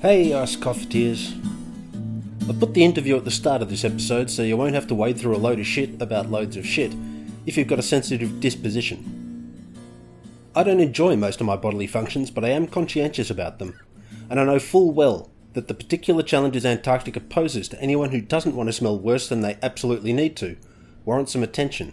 [0.00, 1.34] Hey, Ice Coffeteers.
[2.48, 4.94] I've put the interview at the start of this episode so you won't have to
[4.94, 6.94] wade through a load of shit about loads of shit
[7.44, 9.68] if you've got a sensitive disposition.
[10.56, 13.78] I don't enjoy most of my bodily functions, but I am conscientious about them,
[14.30, 18.56] and I know full well that the particular challenges Antarctica poses to anyone who doesn't
[18.56, 20.56] want to smell worse than they absolutely need to
[21.04, 21.92] warrant some attention.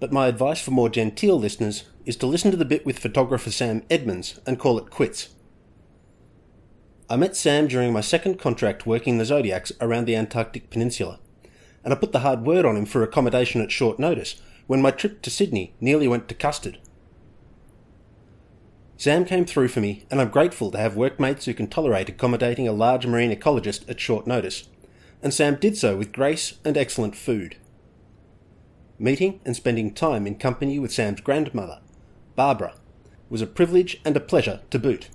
[0.00, 3.52] But my advice for more genteel listeners is to listen to the bit with photographer
[3.52, 5.28] Sam Edmonds and call it quits.
[7.08, 11.20] I met Sam during my second contract working the Zodiacs around the Antarctic Peninsula,
[11.84, 14.90] and I put the hard word on him for accommodation at short notice when my
[14.90, 16.78] trip to Sydney nearly went to custard.
[18.96, 22.66] Sam came through for me, and I'm grateful to have workmates who can tolerate accommodating
[22.66, 24.68] a large marine ecologist at short notice,
[25.22, 27.56] and Sam did so with grace and excellent food.
[28.98, 31.78] Meeting and spending time in company with Sam's grandmother,
[32.34, 32.74] Barbara,
[33.28, 35.08] was a privilege and a pleasure to boot.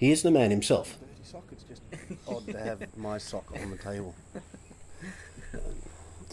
[0.00, 0.96] He is the man himself.
[0.98, 1.44] Dirty sock.
[1.52, 1.82] It's just
[2.26, 4.14] odd to have my sock on the table.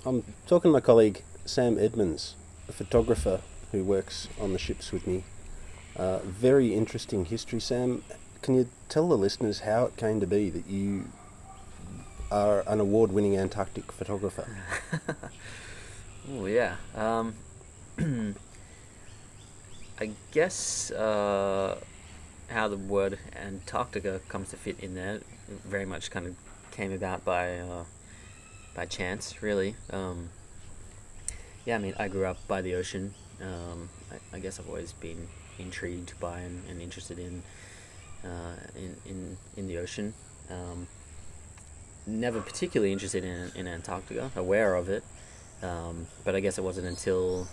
[0.05, 2.35] I'm talking to my colleague Sam Edmonds,
[2.69, 3.41] a photographer
[3.73, 5.25] who works on the ships with me.
[5.97, 8.05] Uh, very interesting history, Sam.
[8.41, 11.09] Can you tell the listeners how it came to be that you
[12.31, 14.47] are an award-winning Antarctic photographer?
[16.29, 16.75] Oh yeah.
[16.93, 17.35] Um,
[19.99, 21.77] I guess uh,
[22.47, 26.35] how the word Antarctica comes to fit in there very much kind of
[26.71, 27.83] came about by uh,
[28.75, 29.75] by chance, really.
[29.91, 30.29] Um,
[31.65, 33.13] yeah, I mean, I grew up by the ocean.
[33.41, 35.27] Um, I, I guess I've always been
[35.59, 37.43] intrigued by and, and interested in,
[38.23, 40.13] uh, in in in the ocean.
[40.49, 40.87] Um,
[42.05, 44.31] never particularly interested in in Antarctica.
[44.35, 45.03] Aware of it,
[45.63, 47.47] um, but I guess it wasn't until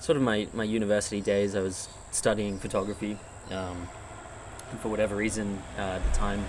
[0.00, 3.18] sort of my, my university days I was studying photography.
[3.50, 3.88] Um,
[4.78, 6.44] for whatever reason, uh, at the time,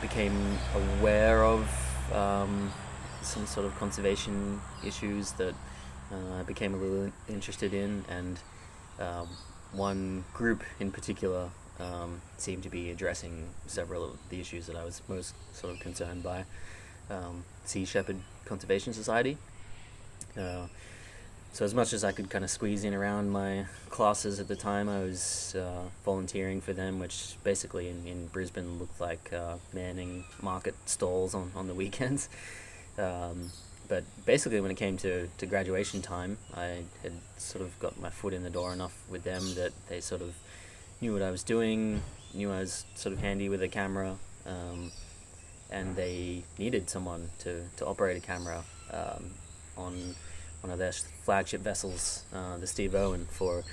[0.00, 1.68] became aware of
[2.12, 2.72] um,
[3.22, 5.54] some sort of conservation issues that
[6.12, 8.38] uh, I became a little interested in, and
[9.00, 9.28] um,
[9.72, 14.84] one group in particular um, seemed to be addressing several of the issues that I
[14.84, 16.44] was most sort of concerned by.
[17.10, 19.36] Um, Sea Shepherd Conservation Society.
[20.36, 20.66] Uh,
[21.52, 24.56] so as much as I could kind of squeeze in around my classes at the
[24.56, 29.56] time, I was uh, volunteering for them, which basically in, in Brisbane looked like uh,
[29.72, 32.28] manning market stalls on, on the weekends.
[32.98, 33.52] Um,
[33.88, 38.10] but basically, when it came to, to graduation time, I had sort of got my
[38.10, 40.34] foot in the door enough with them that they sort of
[41.00, 42.02] knew what I was doing,
[42.34, 44.16] knew I was sort of handy with a camera,
[44.46, 44.92] um,
[45.70, 49.30] and they needed someone to, to operate a camera um,
[49.76, 50.14] on
[50.60, 53.64] one of their flagship vessels, uh, the Steve Irwin, for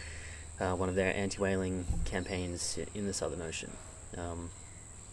[0.59, 3.71] uh, one of their anti-whaling campaigns in the Southern Ocean.
[4.17, 4.49] Um,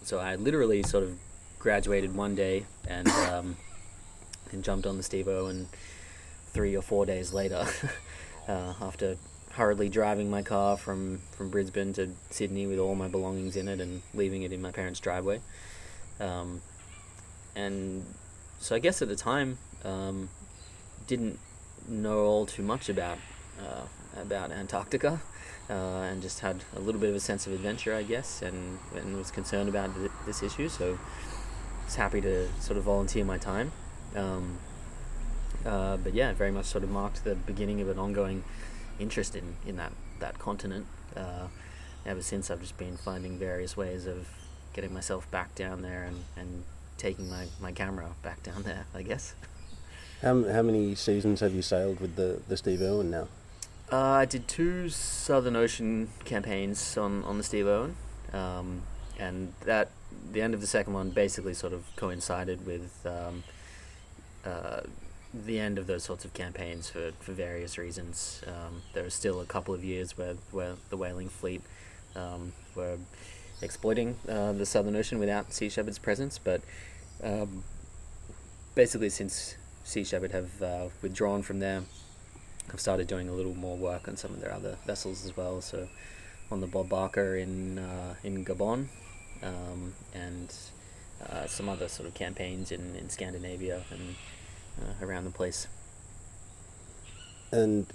[0.02, 1.18] so I literally sort of
[1.58, 3.56] graduated one day and um,
[4.50, 5.68] and jumped on the Steve Irwin
[6.52, 7.66] three or four days later,
[8.48, 9.16] uh, after
[9.52, 13.80] hurriedly driving my car from, from Brisbane to Sydney with all my belongings in it
[13.80, 15.40] and leaving it in my parents' driveway.
[16.20, 16.62] Um,
[17.54, 18.04] and
[18.60, 20.30] so I guess at the time, um,
[21.06, 21.38] didn't
[21.88, 23.18] know all too much about
[23.60, 23.82] uh,
[24.20, 25.20] about Antarctica,
[25.70, 28.78] uh, and just had a little bit of a sense of adventure, I guess, and,
[28.94, 30.68] and was concerned about th- this issue.
[30.68, 30.98] So,
[31.84, 33.72] was happy to sort of volunteer my time.
[34.14, 34.58] Um,
[35.64, 38.42] uh, but yeah, very much sort of marked the beginning of an ongoing
[38.98, 40.86] interest in, in that that continent.
[41.16, 41.48] Uh,
[42.04, 44.28] ever since, I've just been finding various ways of
[44.72, 46.64] getting myself back down there and, and
[46.96, 48.86] taking my, my camera back down there.
[48.94, 49.34] I guess.
[50.22, 53.26] How, how many seasons have you sailed with the, the Steve Irwin now?
[53.90, 57.96] Uh, I did two Southern Ocean campaigns on, on the Steve Irwin,
[58.32, 58.82] um,
[59.18, 59.90] and that
[60.32, 63.42] the end of the second one basically sort of coincided with um,
[64.44, 64.82] uh,
[65.34, 68.42] the end of those sorts of campaigns for, for various reasons.
[68.46, 71.62] Um, there were still a couple of years where, where the whaling fleet
[72.14, 72.96] um, were
[73.60, 76.60] exploiting uh, the Southern Ocean without Sea Shepherd's presence, but
[77.24, 77.64] um,
[78.76, 81.82] basically since Sea Shepherd have uh, withdrawn from there.
[82.72, 85.60] I've started doing a little more work on some of their other vessels as well.
[85.60, 85.88] So
[86.50, 88.86] on the Bob Barker in uh, in Gabon,
[89.42, 90.54] um, and
[91.28, 94.14] uh, some other sort of campaigns in, in Scandinavia and
[94.80, 95.66] uh, around the place.
[97.50, 97.86] And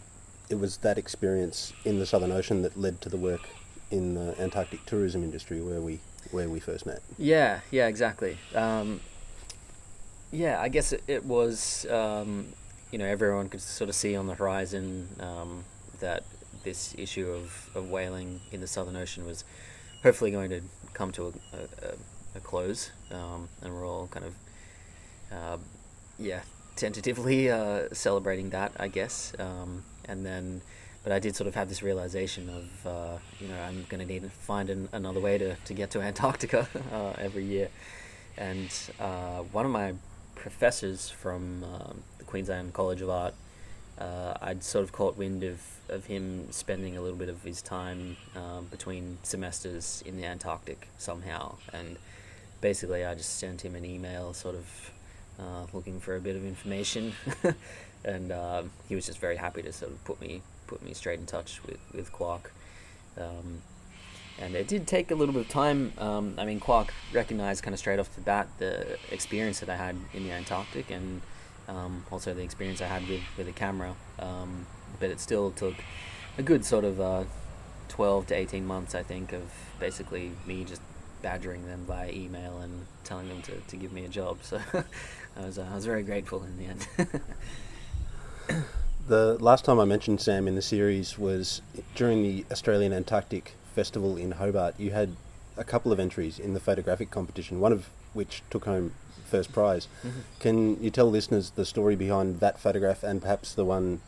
[0.49, 3.41] it was that experience in the Southern Ocean that led to the work
[3.89, 5.99] in the Antarctic tourism industry where we
[6.31, 7.01] where we first met.
[7.17, 8.37] Yeah, yeah, exactly.
[8.53, 8.99] Um,
[10.31, 11.85] yeah, I guess it, it was.
[11.89, 12.47] Um,
[12.91, 15.65] you know, everyone could sort of see on the horizon um,
[15.99, 16.23] that
[16.63, 19.43] this issue of, of whaling in the Southern Ocean was
[20.03, 20.61] hopefully going to
[20.93, 21.93] come to a, a,
[22.35, 24.35] a close, um, and we're all kind of,
[25.31, 25.57] uh,
[26.17, 26.41] yeah,
[26.75, 29.33] tentatively uh, celebrating that, I guess.
[29.37, 30.61] Um, and then,
[31.03, 34.05] but I did sort of have this realization of, uh, you know, I'm going to
[34.05, 37.69] need to find an, another way to, to get to Antarctica uh, every year.
[38.37, 39.93] And uh, one of my
[40.37, 43.33] professors from um, the Queensland College of Art,
[43.99, 47.61] uh, I'd sort of caught wind of, of him spending a little bit of his
[47.61, 51.55] time um, between semesters in the Antarctic somehow.
[51.73, 51.97] And
[52.61, 54.91] basically, I just sent him an email, sort of
[55.39, 57.13] uh, looking for a bit of information,
[58.05, 61.19] and um, he was just very happy to sort of put me put me straight
[61.19, 62.51] in touch with with Quark.
[63.19, 63.61] Um,
[64.39, 65.93] and it did take a little bit of time.
[65.97, 69.75] Um, I mean, Quark recognized kind of straight off the bat the experience that I
[69.75, 71.21] had in the Antarctic and
[71.67, 73.95] um, also the experience I had with, with a camera.
[74.19, 74.65] Um,
[74.99, 75.75] but it still took
[76.37, 77.23] a good sort of uh,
[77.89, 79.43] 12 to 18 months, I think, of
[79.79, 80.81] basically me just
[81.21, 84.37] badgering them via email and telling them to, to give me a job.
[85.37, 86.87] So I was uh, I was very grateful in the end.
[89.07, 91.61] the last time I mentioned Sam in the series was
[91.93, 94.73] during the Australian Antarctic Festival in Hobart.
[94.79, 95.15] You had
[95.55, 98.93] a couple of entries in the photographic competition, one of which took home
[99.29, 99.87] first prize.
[100.03, 100.19] Mm-hmm.
[100.39, 104.01] Can you tell listeners the story behind that photograph and perhaps the one,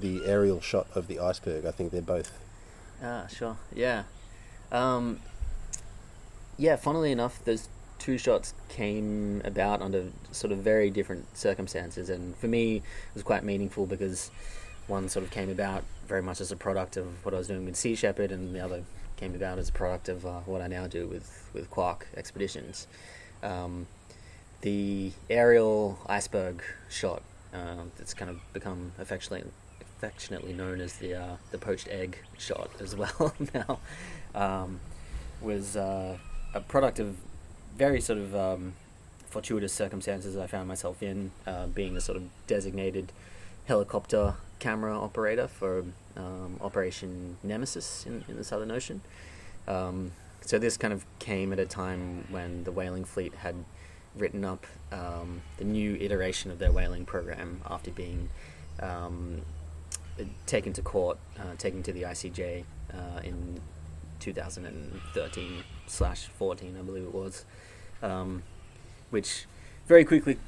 [0.00, 1.66] the aerial shot of the iceberg?
[1.66, 2.38] I think they're both.
[3.02, 3.56] Ah, sure.
[3.74, 4.04] Yeah.
[4.70, 5.18] Um,
[6.56, 7.68] yeah, funnily enough, those
[7.98, 12.82] two shots came about under sort of very different circumstances, and for me, it
[13.14, 14.30] was quite meaningful because
[14.86, 17.64] one sort of came about very much as a product of what I was doing
[17.64, 18.84] with Sea Shepherd, and the other
[19.16, 22.86] came about as a product of uh, what I now do with with Quark expeditions.
[23.42, 23.86] Um,
[24.60, 27.22] the aerial iceberg shot
[27.52, 32.70] uh, that's kind of become affectionately affectionately known as the uh, the poached egg shot
[32.80, 33.78] as well now
[34.34, 34.80] um,
[35.40, 36.18] was uh,
[36.54, 37.16] a product of
[37.76, 38.74] very sort of um,
[39.26, 43.12] fortuitous circumstances I found myself in, uh, being the sort of designated
[43.66, 45.84] helicopter camera operator for
[46.16, 49.02] um, Operation Nemesis in, in the Southern Ocean.
[49.68, 53.56] Um, so this kind of came at a time when the whaling fleet had
[54.16, 58.30] written up um, the new iteration of their whaling program after being
[58.80, 59.42] um,
[60.46, 62.64] taken to court, uh, taken to the ICJ
[62.94, 63.60] uh, in
[64.20, 67.44] 2013 slash 14, I believe it was,
[68.02, 68.42] um,
[69.10, 69.46] which
[69.86, 70.38] very quickly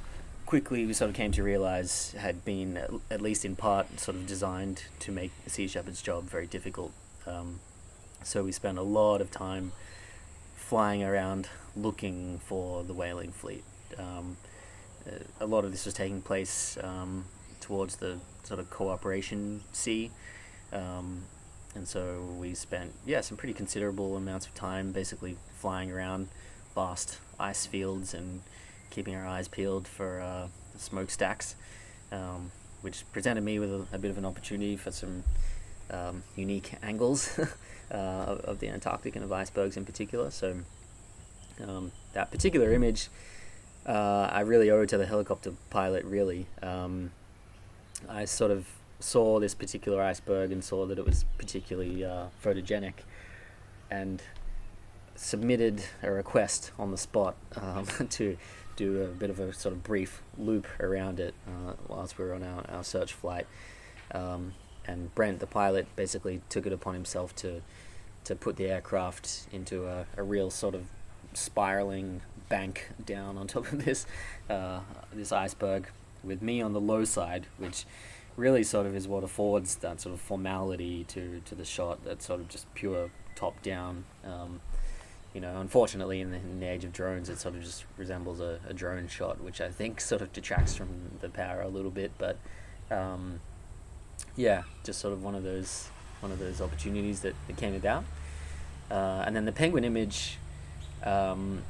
[0.49, 2.79] quickly we sort of came to realize had been
[3.11, 6.91] at least in part sort of designed to make Sea Shepherd's job very difficult.
[7.27, 7.61] Um,
[8.23, 9.73] so we spent a lot of time
[10.57, 13.63] flying around looking for the whaling fleet.
[13.99, 14.39] Um,
[15.39, 17.27] a lot of this was taking place um,
[17.61, 20.11] towards the sort of cooperation sea.
[20.73, 21.25] Um,
[21.75, 26.29] and so we spent yeah some pretty considerable amounts of time basically flying around
[26.75, 28.41] vast ice fields and
[28.99, 31.55] keeping our eyes peeled for uh, smokestacks,
[32.11, 32.51] um,
[32.81, 35.23] which presented me with a, a, bit of an opportunity for some
[35.93, 37.39] um, unique angles
[37.93, 40.33] uh, of, of, the Antarctic and of icebergs in particular.
[40.33, 40.57] So
[41.65, 43.09] um, that particular image,
[43.87, 46.05] uh, I really owe to the helicopter pilot.
[46.05, 47.13] Really, um,
[48.09, 48.67] I sort of
[48.99, 52.95] saw this particular iceberg and saw that it was particularly uh, photogenic,
[53.93, 54.21] and
[55.15, 58.37] submitted a request on the spot um, to
[58.79, 62.33] do a bit of a sort of brief loop around it uh, whilst we were
[62.33, 63.47] on our, our search flight.
[64.13, 64.55] Um,
[64.87, 67.61] and Brent, the pilot, basically took it upon himself to
[68.25, 70.85] to put the aircraft into a, a real sort of
[71.33, 74.07] spiraling bank down on top of this
[74.49, 74.81] uh,
[75.13, 75.91] this iceberg,
[76.23, 77.85] with me on the low side, which
[78.37, 82.23] really sort of is what affords that sort of formality to, to the shot, that
[82.23, 84.05] sort of just pure top down.
[84.25, 84.61] Um,
[85.35, 88.41] you know, unfortunately, in the, in the, age of drones, it sort of just resembles
[88.41, 90.89] a, a, drone shot, which I think sort of detracts from
[91.21, 92.13] the power a little bit.
[92.19, 92.39] But
[92.91, 93.41] um,
[94.37, 95.89] yeah, just sort of one of those
[96.21, 98.05] one of those opportunities that, that came about.
[98.91, 100.39] Uh, and then the penguin image,
[101.05, 101.63] um,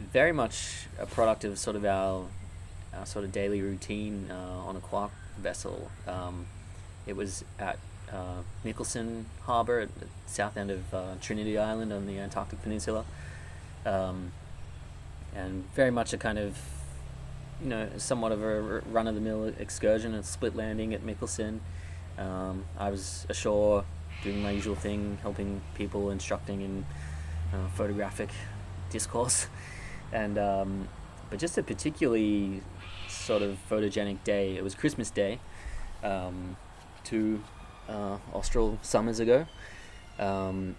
[0.00, 2.26] very much a product of sort of our
[2.92, 5.90] our sort of daily routine uh, on a quark vessel.
[6.08, 6.46] Um,
[7.06, 7.78] it was at
[8.12, 13.04] uh, Mikkelsen Harbour at the south end of uh, Trinity Island on the Antarctic Peninsula.
[13.86, 14.32] Um,
[15.34, 16.58] and very much a kind of,
[17.62, 21.60] you know, somewhat of a run of the mill excursion, a split landing at Mikkelsen.
[22.18, 23.84] Um, I was ashore
[24.22, 26.86] doing my usual thing, helping people, instructing in
[27.52, 28.30] uh, photographic
[28.90, 29.46] discourse.
[30.12, 30.88] And, um,
[31.30, 32.62] but just a particularly
[33.06, 34.56] sort of photogenic day.
[34.56, 35.38] It was Christmas Day,
[36.02, 36.56] um,
[37.04, 37.44] two
[37.90, 39.46] uh, austral summers ago,
[40.18, 40.76] um,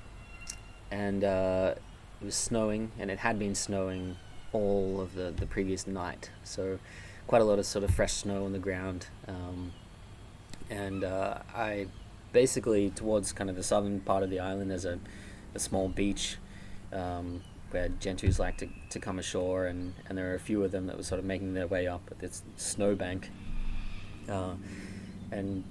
[0.89, 1.75] and uh,
[2.21, 4.15] it was snowing, and it had been snowing
[4.53, 6.31] all of the, the previous night.
[6.43, 6.79] So
[7.27, 9.07] quite a lot of sort of fresh snow on the ground.
[9.27, 9.71] Um,
[10.69, 11.87] and uh, I
[12.31, 14.97] basically towards kind of the southern part of the island there's a,
[15.53, 16.37] a small beach
[16.93, 17.41] um,
[17.71, 20.87] where gentoos like to, to come ashore and, and there are a few of them
[20.87, 23.29] that were sort of making their way up at this snowbank
[24.29, 24.53] uh,
[25.31, 25.63] and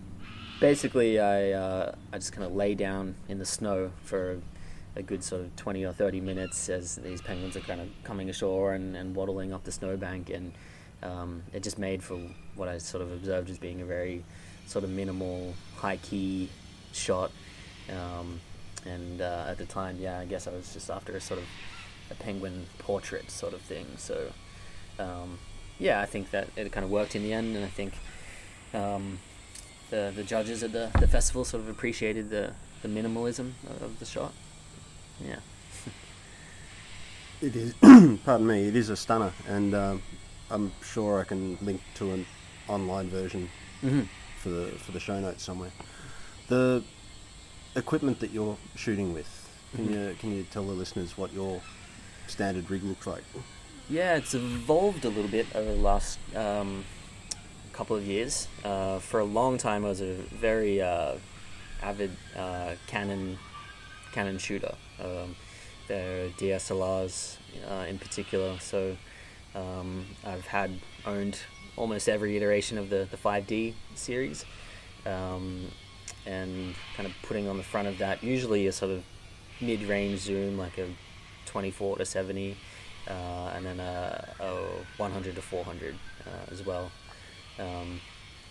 [0.61, 4.41] basically I, uh, I just kind of lay down in the snow for
[4.97, 8.29] a good sort of 20 or 30 minutes as these penguins are kind of coming
[8.29, 10.53] ashore and, and waddling up the snowbank and
[11.03, 12.19] um, it just made for
[12.55, 14.23] what I sort of observed as being a very
[14.67, 16.49] sort of minimal, high key
[16.93, 17.31] shot.
[17.91, 18.41] Um,
[18.87, 21.47] and uh, at the time, yeah, I guess I was just after a sort of
[22.11, 23.87] a penguin portrait sort of thing.
[23.97, 24.31] So,
[24.99, 25.39] um,
[25.79, 27.95] yeah, I think that it kind of worked in the end, and I think
[28.73, 29.19] um,
[29.91, 34.05] the the judges at the, the festival sort of appreciated the, the minimalism of the
[34.07, 34.33] shot.
[35.25, 35.37] Yeah.
[37.41, 37.75] It is,
[38.25, 40.03] pardon me, it is a stunner, and um,
[40.51, 42.27] I'm sure I can link to an
[42.69, 43.49] online version
[43.83, 44.03] Mm-hmm.
[44.43, 45.71] for the for the show notes somewhere.
[46.49, 46.85] The
[47.77, 49.27] equipment that you're shooting with,
[49.75, 49.93] can Mhm.
[50.11, 51.63] you can you tell the listeners what your
[52.27, 53.25] standard rig looks like?
[53.89, 56.85] Yeah, it's evolved a little bit over the last um,
[57.81, 58.47] couple of years.
[58.63, 61.15] Uh, for a long time, I was a very uh,
[61.83, 63.39] avid uh, Canon
[64.13, 64.75] Canon shooter.
[65.03, 65.35] Um,
[65.89, 67.39] their DSLRs
[67.71, 68.59] uh, in particular.
[68.59, 68.99] So
[69.55, 70.73] um, I've had
[71.07, 71.39] owned
[71.75, 74.45] almost every iteration of the the 5D series,
[75.07, 75.69] um,
[76.27, 79.03] and kind of putting on the front of that usually a sort of
[79.63, 80.87] mid-range zoom like a
[81.47, 82.59] 24 to 70
[83.09, 83.13] uh,
[83.55, 84.51] and then a, a
[84.99, 85.95] 100 to 400
[86.27, 86.91] uh, as well.
[87.61, 88.01] Um,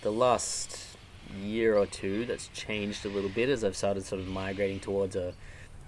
[0.01, 0.77] the last
[1.41, 5.15] year or two, that's changed a little bit as I've started sort of migrating towards
[5.15, 5.33] a,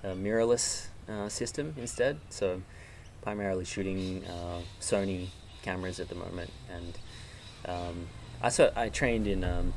[0.03, 2.19] a mirrorless uh, system instead.
[2.29, 2.61] So
[3.21, 5.27] primarily shooting uh, Sony
[5.61, 6.97] cameras at the moment, and
[7.65, 8.07] um,
[8.41, 9.73] I so I trained in um,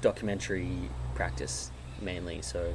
[0.00, 2.74] documentary practice mainly, so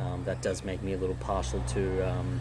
[0.00, 2.40] um, that does make me a little partial to um,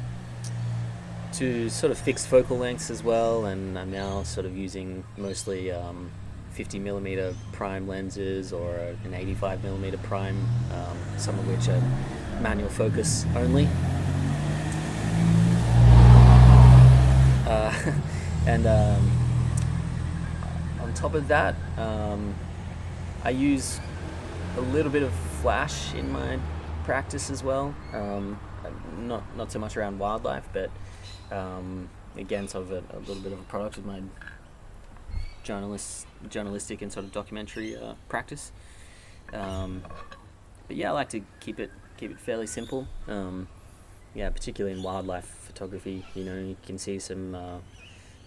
[1.33, 5.71] to sort of fixed focal lengths as well, and I'm now sort of using mostly
[5.71, 6.11] um,
[6.59, 8.75] 50 millimeter prime lenses or
[9.05, 11.81] an 85 millimeter prime, um, some of which are
[12.41, 13.65] manual focus only.
[17.47, 17.93] Uh,
[18.45, 19.09] and um,
[20.81, 22.35] on top of that, um,
[23.23, 23.79] I use
[24.57, 26.39] a little bit of flash in my
[26.83, 27.73] practice as well.
[27.93, 28.37] Um,
[28.97, 30.69] not not so much around wildlife, but
[31.31, 34.01] um, again, sort of a, a little bit of a product of my
[35.43, 38.51] journalist, journalistic and sort of documentary uh, practice.
[39.33, 39.83] Um,
[40.67, 42.87] but yeah, I like to keep it keep it fairly simple.
[43.07, 43.47] Um,
[44.15, 47.57] yeah, particularly in wildlife photography, you know, you can see some uh,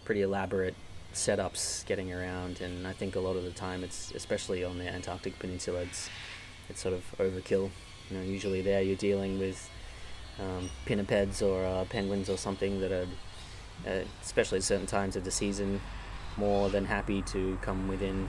[0.04, 0.75] pretty elaborate
[1.12, 4.88] setups getting around, and I think a lot of the time, it's especially on the
[4.88, 6.08] Antarctic Peninsula, it's
[6.68, 7.70] it's sort of overkill.
[8.11, 9.68] You know, usually there you're dealing with
[10.38, 13.06] um, pinnipeds or uh, penguins or something that are,
[13.87, 15.80] uh, especially at certain times of the season,
[16.36, 18.28] more than happy to come within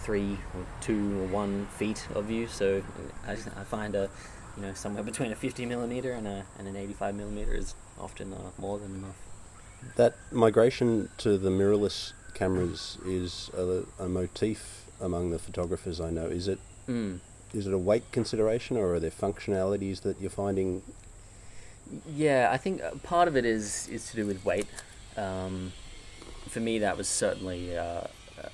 [0.00, 2.46] three or two or one feet of you.
[2.46, 2.82] So
[3.26, 4.08] I, I find a,
[4.56, 8.32] you know, somewhere between a 50 millimeter and a and an 85 millimeter is often
[8.32, 9.16] uh, more than enough.
[9.96, 16.26] That migration to the mirrorless cameras is a, a motif among the photographers I know.
[16.26, 17.20] Is it Mm.
[17.54, 20.82] is it a weight consideration or are there functionalities that you're finding?
[22.12, 24.66] Yeah, I think uh, part of it is is to do with weight.
[25.16, 25.72] Um,
[26.52, 28.02] for me, that was certainly uh,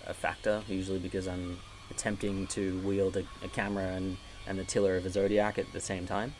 [0.06, 0.62] a factor.
[0.68, 1.58] Usually, because I'm
[1.90, 5.80] attempting to wield a, a camera and, and the tiller of a Zodiac at the
[5.80, 6.34] same time.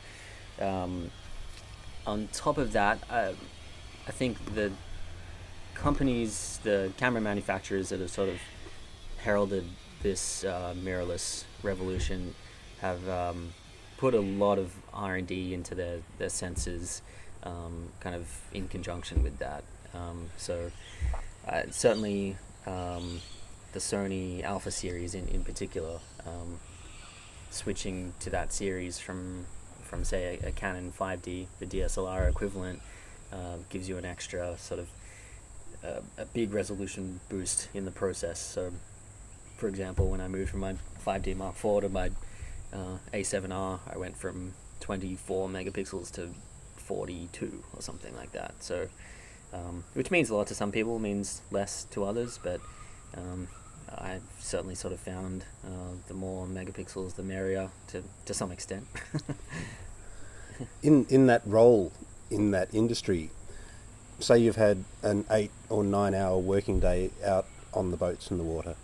[0.61, 1.11] Um,
[2.07, 3.33] on top of that, uh,
[4.07, 4.71] I think the
[5.75, 8.39] companies, the camera manufacturers that have sort of
[9.19, 9.65] heralded
[10.03, 12.37] this uh, mirrorless revolution
[12.81, 13.53] have um,
[13.97, 17.01] put a lot of R and D into their their sensors,
[17.43, 19.65] um, kind of in conjunction with that.
[19.93, 20.71] Um, so
[21.49, 22.37] uh, certainly
[22.67, 23.21] um,
[23.73, 26.59] the Sony Alpha series in in particular, um,
[27.51, 29.47] switching to that series from
[29.83, 32.81] from say a, a Canon 5D, the DSLR equivalent,
[33.33, 34.89] uh, gives you an extra sort of
[35.85, 38.39] uh, a big resolution boost in the process.
[38.39, 38.73] So,
[39.57, 40.75] for example, when I moved from my
[41.07, 42.11] 5D Mark IV to my
[42.73, 46.29] uh, A7R, I went from 24 megapixels to
[46.77, 48.55] 42 or something like that.
[48.61, 48.89] So,
[49.53, 52.61] um, which means a lot to some people, means less to others, but
[53.17, 53.49] um,
[53.97, 58.87] I've certainly sort of found uh, the more megapixels, the merrier to, to some extent.
[60.83, 61.93] In in that role
[62.31, 63.31] in that industry,
[64.19, 68.39] say you've had an eight or nine hour working day out on the boats in
[68.39, 68.75] the water.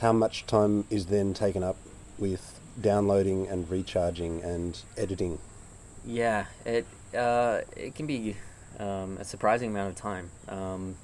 [0.00, 1.76] How much time is then taken up
[2.18, 5.38] with downloading and recharging and editing?
[6.06, 8.36] Yeah, it uh, it can be
[8.78, 10.30] um, a surprising amount of time.
[10.48, 10.96] Um,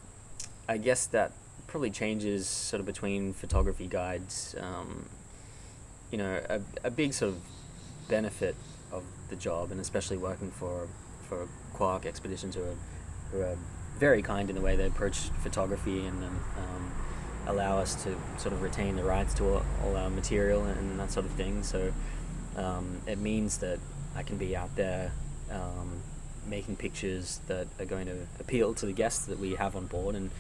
[0.69, 1.33] I guess that
[1.67, 4.55] probably changes sort of between photography guides.
[4.61, 5.07] Um,
[6.11, 7.41] you know, a, a big sort of
[8.09, 8.55] benefit
[8.93, 10.89] of the job, and especially working for
[11.29, 12.77] for Quark Expeditions, who are
[13.33, 13.57] who are
[13.99, 16.93] very kind in the way they approach photography and um,
[17.47, 21.11] allow us to sort of retain the rights to all, all our material and that
[21.11, 21.63] sort of thing.
[21.63, 21.93] So
[22.57, 23.79] um, it means that
[24.17, 25.13] I can be out there
[25.51, 26.03] um,
[26.47, 30.15] making pictures that are going to appeal to the guests that we have on board
[30.15, 30.31] and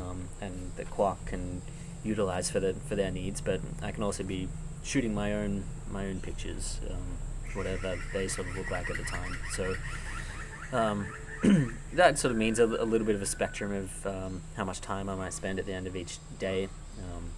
[0.00, 1.62] um, and that Quark can
[2.04, 3.40] utilize for the for their needs.
[3.40, 4.48] But I can also be
[4.82, 7.18] shooting my own my own pictures, um,
[7.54, 9.38] whatever they sort of look like at the time.
[9.52, 9.74] So
[10.72, 11.06] um,
[11.94, 14.80] that sort of means a, a, little bit of a spectrum of um, how much
[14.80, 16.68] time I might spend at the end of each day.
[16.98, 17.30] Um,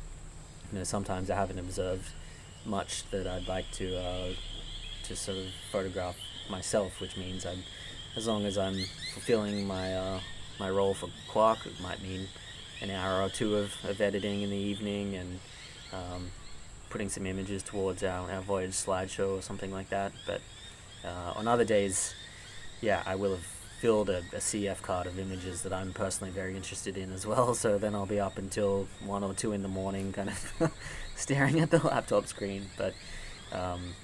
[0.72, 2.10] you know, sometimes I haven't observed
[2.64, 4.32] much that I'd like to uh,
[5.04, 6.16] to sort of photograph
[6.48, 7.62] myself, which means I'm,
[8.17, 8.76] as long as I'm
[9.12, 10.21] fulfilling my uh,
[10.59, 12.29] my role for Quark, it might mean
[12.83, 15.40] an hour or two of, of editing in the evening and
[15.93, 16.31] um,
[16.88, 20.12] putting some images towards our, our voyage slideshow or something like that.
[20.26, 20.40] But
[21.05, 22.14] uh, on other days,
[22.81, 23.47] yeah, I will have
[23.81, 27.55] filled a, a, CF card of images that I'm personally very interested in as well.
[27.61, 30.73] So then I'll be up until one or two in the morning, kind of
[31.17, 32.67] staring at the laptop screen.
[32.76, 32.95] But
[33.52, 33.95] um,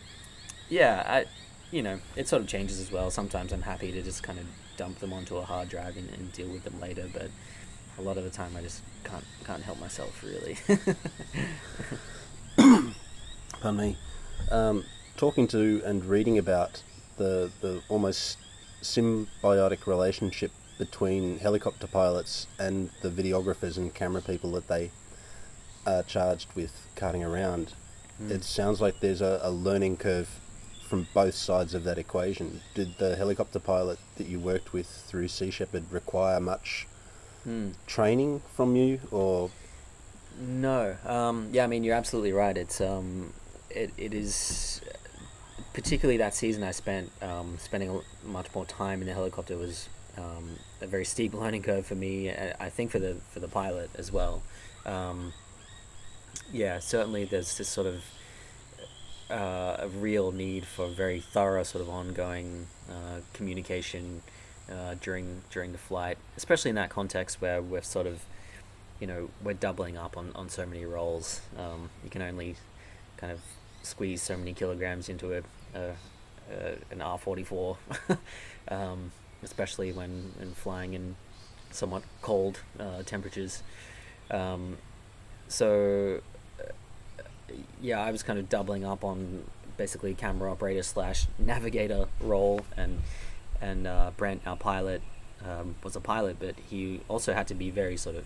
[0.68, 1.24] yeah, I,
[1.70, 3.10] you know, it sort of changes as well.
[3.10, 6.32] Sometimes I'm happy to just kind of dump them onto a hard drive and, and
[6.32, 7.08] deal with them later.
[7.12, 7.30] But
[7.98, 10.56] a lot of the time, I just can't can't help myself really.
[13.60, 13.96] Pardon me.
[14.50, 14.84] Um,
[15.16, 16.82] talking to and reading about
[17.16, 18.38] the the almost
[18.82, 24.90] symbiotic relationship between helicopter pilots and the videographers and camera people that they
[25.86, 27.72] are charged with carting around.
[28.22, 28.30] Mm.
[28.30, 30.40] It sounds like there's a, a, learning curve
[30.86, 32.60] from both sides of that equation.
[32.74, 36.86] Did the helicopter pilot that you worked with through Sea Shepherd require much
[37.46, 37.72] mm.
[37.86, 39.50] training from you, or
[40.38, 40.96] no?
[41.04, 42.56] Um, yeah, I mean you're absolutely right.
[42.56, 43.32] It's um,
[43.70, 44.80] it, it is
[45.74, 50.58] particularly that season I spent um, spending much more time in the helicopter was um,
[50.80, 52.30] a very steep learning curve for me.
[52.30, 54.42] I think for the for the pilot as well.
[54.84, 55.32] Um,
[56.52, 58.04] yeah, certainly there's this sort of
[59.30, 64.22] uh, a real need for very thorough sort of ongoing uh, communication
[64.70, 68.24] uh, during during the flight, especially in that context where we're sort of
[69.00, 71.40] you know we're doubling up on, on so many roles.
[71.58, 72.56] Um, you can only
[73.16, 73.40] kind of
[73.82, 75.42] squeeze so many kilograms into a,
[75.74, 75.90] a,
[76.50, 77.78] a an R forty four,
[78.68, 79.12] um,
[79.42, 81.16] especially when, when flying in
[81.70, 83.62] somewhat cold uh, temperatures.
[84.30, 84.78] Um,
[85.48, 86.20] so
[87.80, 89.44] yeah, I was kind of doubling up on
[89.76, 93.02] basically camera operator slash navigator role, and
[93.60, 95.02] and uh, Brent, our pilot,
[95.44, 98.24] um, was a pilot, but he also had to be very sort of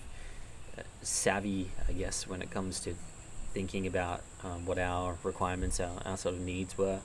[0.79, 2.95] uh, savvy, I guess, when it comes to
[3.53, 7.01] thinking about um, what our requirements, our, our sort of needs were.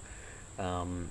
[0.58, 1.10] Um,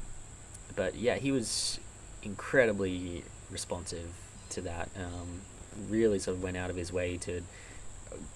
[0.76, 1.78] but yeah, he was
[2.22, 4.14] incredibly responsive
[4.50, 4.88] to that.
[4.96, 5.42] Um,
[5.88, 7.42] really sort of went out of his way to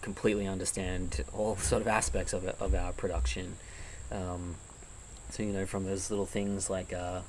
[0.01, 3.57] completely understand all sort of aspects of, of our production.
[4.11, 4.57] Um,
[5.31, 7.21] so, you know, from those little things like, uh,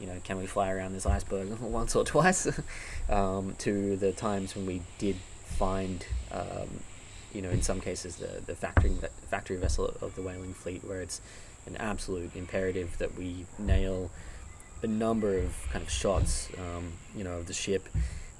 [0.00, 2.48] you know, can we fly around this iceberg once or twice,
[3.08, 6.68] um, to the times when we did find um,
[7.32, 8.92] you know, in some cases, the, the factory
[9.30, 11.20] factory vessel of the whaling fleet, where it's
[11.66, 14.10] an absolute imperative that we nail
[14.82, 17.88] a number of kind of shots, um, you know, of the ship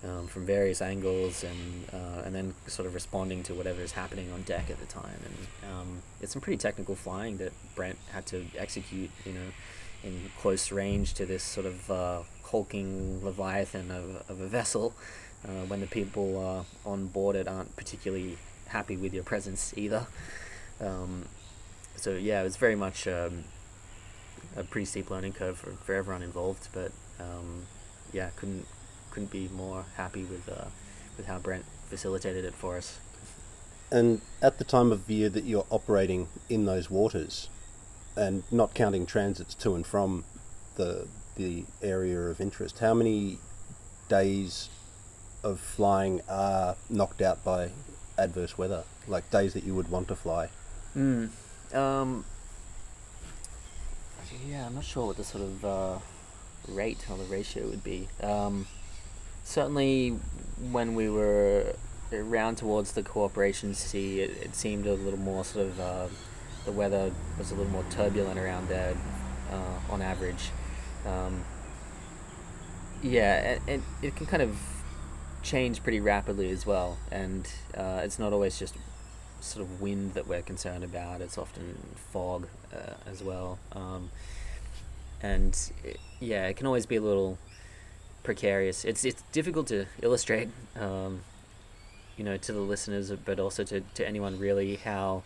[0.04, 4.30] um, from various angles, and uh, and then sort of responding to whatever is happening
[4.32, 5.18] on deck at the time.
[5.24, 9.50] And um, it's some pretty technical flying that Brent had to execute, you know,
[10.04, 14.94] in close range to this sort of uh, hulking leviathan of, of a vessel.
[15.44, 20.06] Uh, when the people uh, on board it aren't particularly happy with your presence either.
[20.80, 21.26] Um,
[21.94, 23.44] so yeah, it was very much um,
[24.56, 26.68] a pretty steep learning curve for, for everyone involved.
[26.72, 27.66] But um,
[28.12, 28.66] yeah, couldn't
[29.18, 30.66] couldn't be more happy with uh,
[31.16, 33.00] with how Brent facilitated it for us.
[33.90, 37.48] And at the time of year that you're operating in those waters,
[38.14, 40.24] and not counting transits to and from
[40.76, 43.38] the the area of interest, how many
[44.09, 44.68] days
[45.42, 47.70] of flying are knocked out by
[48.16, 50.48] adverse weather, like days that you would want to fly?
[50.96, 51.31] Mm.
[51.74, 52.24] Um,
[54.46, 55.98] yeah, I'm not sure what the sort of uh,
[56.68, 58.07] rate or the ratio would be.
[58.22, 58.68] Um,
[59.48, 60.11] certainly
[60.70, 61.74] when we were
[62.12, 66.06] around towards the cooperation sea, it, it seemed a little more sort of uh,
[66.66, 68.94] the weather was a little more turbulent around there
[69.50, 70.50] uh, on average.
[71.06, 71.42] Um,
[73.02, 74.58] yeah, and, it can kind of
[75.42, 78.74] change pretty rapidly as well, and uh, it's not always just
[79.40, 81.22] sort of wind that we're concerned about.
[81.22, 81.78] It's often
[82.12, 84.11] fog uh, as well, um,
[85.22, 87.38] and it, yeah, it can always be a little
[88.28, 88.84] precarious.
[88.84, 91.22] It's it's difficult to illustrate, um,
[92.18, 95.22] you know, to the listeners, but also to to anyone really how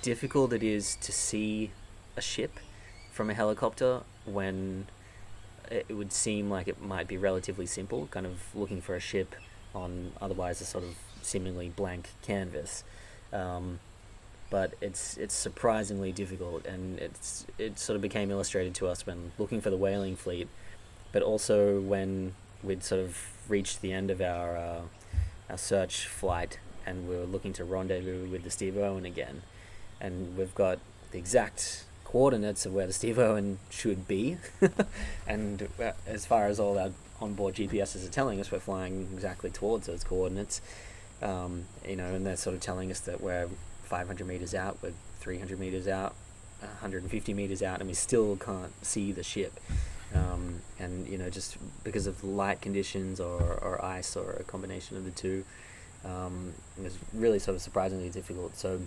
[0.00, 1.70] difficult it is to see
[2.16, 2.52] a ship
[3.12, 4.86] from a helicopter when
[5.70, 9.34] it would seem like it might be relatively simple, kind of looking for a ship
[9.74, 12.84] on otherwise a sort of seemingly blank canvas.
[13.34, 13.80] Um,
[14.48, 19.32] but it's it's surprisingly difficult, and it's it sort of became illustrated to us when
[19.36, 20.48] looking for the whaling fleet,
[21.16, 24.82] but also when we'd sort of reached the end of our uh,
[25.48, 29.40] our search flight, and we were looking to rendezvous with the Steve Irwin again,
[29.98, 30.78] and we've got
[31.12, 34.36] the exact coordinates of where the Steve Irwin should be.
[35.26, 39.48] and uh, as far as all our onboard GPSs are telling us, we're flying exactly
[39.48, 40.60] towards those coordinates.
[41.22, 43.48] Um, you know, and they're sort of telling us that we're
[43.84, 46.14] 500 meters out, we're 300 meters out,
[46.60, 49.58] 150 meters out, and we still can't see the ship.
[50.14, 54.96] Um, and you know, just because of light conditions or, or ice or a combination
[54.96, 55.44] of the two,
[56.04, 58.56] um, it was really sort of surprisingly difficult.
[58.56, 58.80] So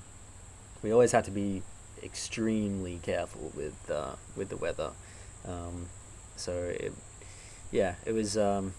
[0.81, 1.61] we always had to be
[2.03, 4.91] extremely careful with uh, with the weather.
[5.47, 5.87] Um,
[6.35, 6.93] so it,
[7.71, 8.37] yeah, it was.
[8.37, 8.73] Um,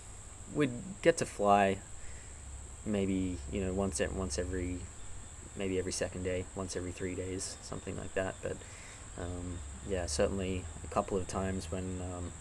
[0.55, 0.73] we'd
[1.03, 1.79] get to fly
[2.85, 4.79] maybe you know once once every
[5.57, 8.35] maybe every second day, once every three days, something like that.
[8.43, 8.57] But
[9.19, 12.33] um, yeah, certainly couple of times when um,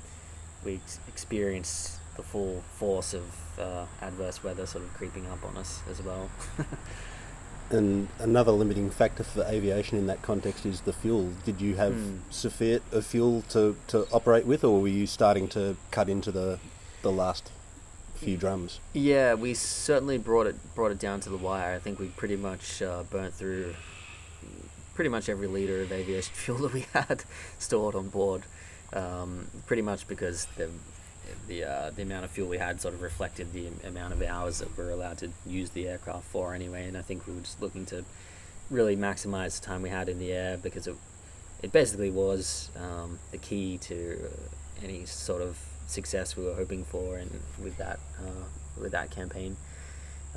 [0.65, 3.23] we ex- experienced the full force of
[3.59, 6.29] uh, adverse weather sort of creeping up on us as well.
[7.71, 11.29] And another limiting factor for aviation in that context is the fuel.
[11.45, 12.19] Did you have mm.
[12.31, 16.59] sufficient fuel to, to operate with, or were you starting to cut into the
[17.01, 17.51] the last
[18.15, 18.79] few drums?
[18.93, 21.75] Yeah, we certainly brought it brought it down to the wire.
[21.75, 23.75] I think we pretty much uh, burnt through
[24.99, 27.23] pretty much every liter of aviation fuel that we had
[27.57, 28.41] stored on board.
[28.91, 30.69] Um, pretty much because the
[31.47, 34.59] the uh, the amount of fuel we had sort of reflected the amount of hours
[34.59, 36.85] that we're allowed to use the aircraft for anyway.
[36.85, 38.03] And I think we were just looking to
[38.69, 40.97] really maximize the time we had in the air because it
[41.63, 44.29] it basically was um, the key to
[44.83, 45.57] any sort of
[45.87, 49.55] success we were hoping for and with that uh, with that campaign.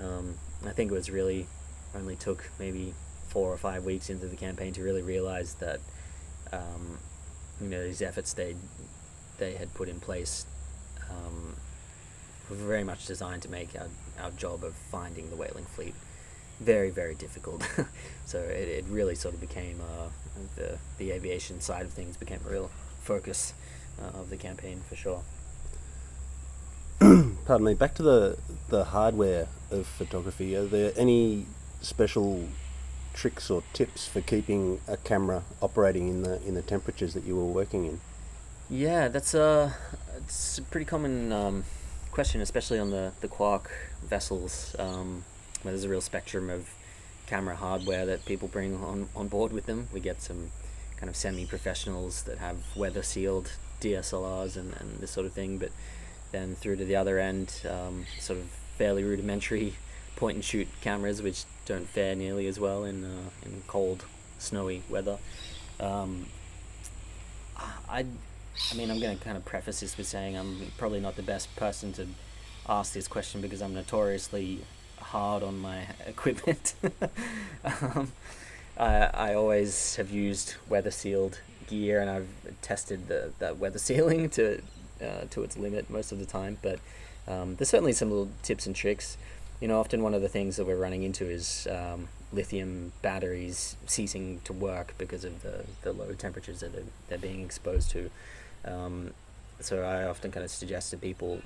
[0.00, 1.48] Um, I think it was really
[1.96, 2.94] only took maybe
[3.32, 5.80] four or five weeks into the campaign to really realize that
[6.52, 6.98] um,
[7.60, 8.54] you know these efforts they
[9.38, 10.46] they had put in place
[11.10, 11.54] um,
[12.50, 13.88] were very much designed to make our,
[14.22, 15.94] our job of finding the whaling fleet
[16.62, 17.66] very, very difficult.
[18.26, 20.08] so it, it really sort of became uh,
[20.56, 23.52] the, the aviation side of things became a real focus
[24.00, 25.22] uh, of the campaign for sure.
[27.46, 27.74] Pardon me.
[27.74, 30.54] Back to the the hardware of photography.
[30.54, 31.46] Are there any
[31.80, 32.48] special
[33.12, 37.36] tricks or tips for keeping a camera operating in the in the temperatures that you
[37.36, 38.00] were working in?
[38.70, 39.74] Yeah, that's a
[40.16, 41.64] it's a pretty common um,
[42.12, 43.70] question, especially on the, the Quark
[44.02, 45.24] vessels, um,
[45.62, 46.68] where there's a real spectrum of
[47.26, 49.88] camera hardware that people bring on, on board with them.
[49.92, 50.50] We get some
[50.96, 55.58] kind of semi professionals that have weather sealed DSLRs and, and this sort of thing,
[55.58, 55.70] but
[56.30, 58.46] then through to the other end, um, sort of
[58.76, 59.74] fairly rudimentary
[60.16, 64.04] point and shoot cameras, which don't fare nearly as well in, uh, in cold,
[64.38, 65.18] snowy weather.
[65.80, 66.26] Um,
[67.88, 68.04] I
[68.70, 71.22] I mean, I'm going to kind of preface this with saying I'm probably not the
[71.22, 72.06] best person to
[72.68, 74.60] ask this question because I'm notoriously
[74.98, 76.74] hard on my equipment.
[77.64, 78.12] um,
[78.76, 82.28] I, I always have used weather sealed gear and I've
[82.60, 84.60] tested the, that weather sealing to
[85.00, 86.58] uh, to its limit most of the time.
[86.62, 86.78] But
[87.26, 89.16] um, there's certainly some little tips and tricks.
[89.62, 93.76] You know, often one of the things that we're running into is um, lithium batteries
[93.86, 98.10] ceasing to work because of the, the low temperatures that they're, they're being exposed to.
[98.64, 99.14] Um,
[99.60, 101.42] so I often kind of suggest to people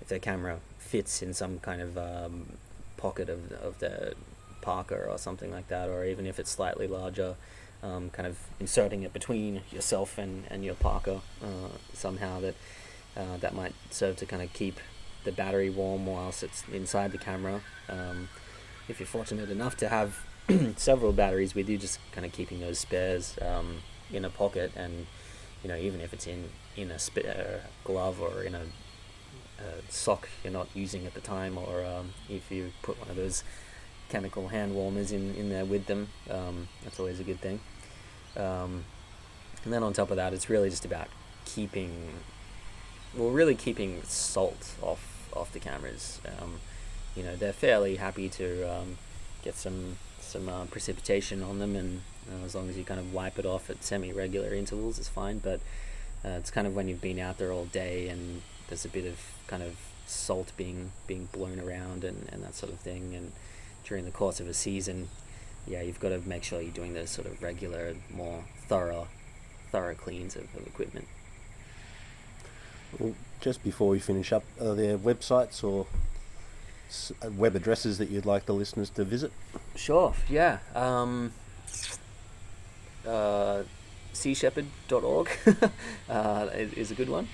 [0.00, 2.54] if their camera fits in some kind of um,
[2.96, 4.14] pocket of, of the
[4.62, 7.34] parka or something like that, or even if it's slightly larger,
[7.82, 12.54] um, kind of inserting it between yourself and, and your parka uh, somehow that
[13.14, 14.80] uh, that might serve to kind of keep
[15.28, 17.60] the battery warm whilst it's inside the camera.
[17.86, 18.30] Um,
[18.88, 20.24] if you're fortunate enough to have
[20.76, 25.06] several batteries with you, just kind of keeping those spares um, in a pocket and
[25.62, 28.62] you know, even if it's in in a uh, glove or in a
[29.58, 33.16] a sock you're not using at the time, or um, if you put one of
[33.16, 33.42] those
[34.08, 37.60] chemical hand warmers in, in there with them, um, that's always a good thing.
[38.36, 38.84] Um,
[39.64, 41.08] and then on top of that, it's really just about
[41.44, 41.92] keeping,
[43.16, 46.20] well, really keeping salt off off the cameras.
[46.26, 46.60] Um,
[47.16, 48.98] you know, they're fairly happy to um,
[49.42, 53.14] get some some uh, precipitation on them, and uh, as long as you kind of
[53.14, 55.38] wipe it off at semi-regular intervals, it's fine.
[55.38, 55.60] But
[56.24, 59.06] uh, it's kind of when you've been out there all day and there's a bit
[59.06, 63.32] of kind of salt being being blown around and, and that sort of thing, and
[63.84, 65.08] during the course of a season,
[65.66, 69.08] yeah, you've got to make sure you're doing those sort of regular, more thorough,
[69.72, 71.06] thorough cleans of, of equipment.
[72.98, 75.86] Well, just before we finish up, are there websites or
[77.22, 79.30] uh, web addresses that you'd like the listeners to visit?
[79.76, 80.58] Sure, yeah.
[80.74, 81.32] Um,
[83.06, 83.62] uh,
[84.12, 85.28] seashepherd.org
[86.08, 87.28] uh, is, a good one.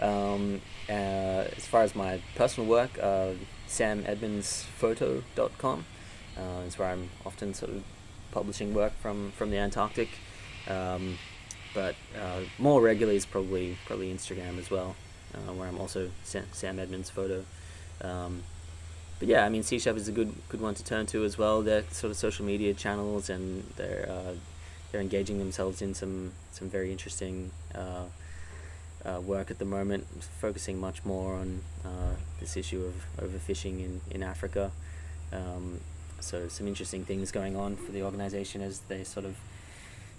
[0.00, 3.30] Um, uh, as far as my personal work, uh,
[3.68, 5.84] samedmondsphoto.com
[6.36, 7.82] uh, is where I'm often sort of
[8.30, 10.10] publishing work from, from the Antarctic.
[10.68, 11.16] Um,
[11.76, 14.96] but uh, more regularly is probably probably Instagram as well,
[15.36, 17.44] uh, where I'm also Sam, Edmonds Photo.
[18.02, 18.42] Um,
[19.18, 21.38] but yeah, I mean, Sea Shepherd is a good good one to turn to as
[21.38, 21.62] well.
[21.62, 24.34] They're sort of social media channels, and they're uh,
[24.92, 28.04] they're engaging themselves in some some very interesting uh,
[29.04, 30.06] uh, work at the moment,
[30.40, 34.70] focusing much more on uh, this issue of overfishing in in Africa.
[35.32, 35.80] Um,
[36.20, 39.36] so some interesting things going on for the organization as they sort of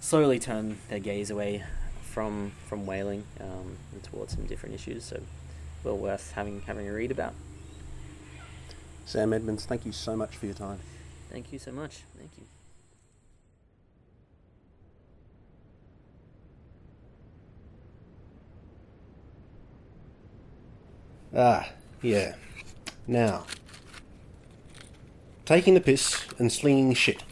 [0.00, 1.64] slowly turn their gaze away
[2.08, 5.04] from from whaling um, and towards some different issues.
[5.04, 5.20] So
[5.84, 7.34] well worth having having a read about.
[9.06, 10.80] Sam Edmonds, thank you so much for your time.
[11.30, 12.00] Thank you so much.
[12.18, 12.44] Thank you.
[21.34, 21.70] Ah,
[22.02, 22.34] yeah.
[23.06, 23.44] Now,
[25.44, 27.22] taking the piss and slinging shit.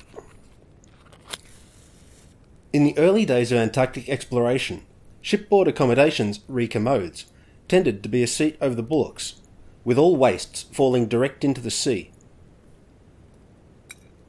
[2.72, 4.82] In the early days of Antarctic exploration,
[5.20, 7.26] shipboard accommodations, recommodes,
[7.68, 9.40] tended to be a seat over the bulwarks,
[9.84, 12.10] with all wastes falling direct into the sea.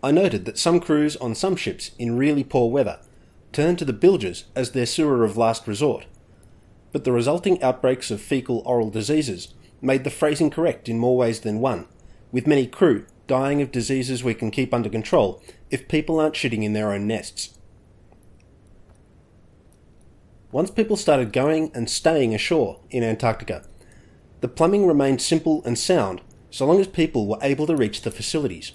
[0.04, 3.00] I noted that some crews on some ships in really poor weather
[3.52, 6.06] turned to the bilges as their sewer of last resort,
[6.92, 11.42] but the resulting outbreaks of fecal oral diseases made the phrasing correct in more ways
[11.42, 11.88] than one,
[12.32, 16.64] with many crew dying of diseases we can keep under control if people aren't shitting
[16.64, 17.57] in their own nests.
[20.52, 23.66] Once people started going and staying ashore in Antarctica,
[24.40, 28.12] the plumbing remained simple and sound so long as people were able to reach the
[28.12, 28.72] facilities.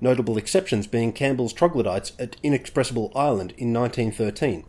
[0.00, 4.64] Notable exceptions being Campbell's troglodytes at Inexpressible Island in 1913,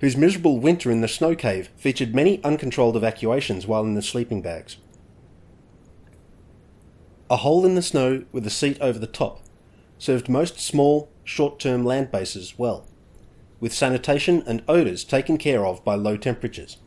[0.00, 4.42] whose miserable winter in the snow cave featured many uncontrolled evacuations while in the sleeping
[4.42, 4.78] bags.
[7.30, 9.42] A hole in the snow with a seat over the top
[9.96, 12.84] served most small, short term land bases well,
[13.62, 16.78] with sanitation and odours taken care of by low temperatures.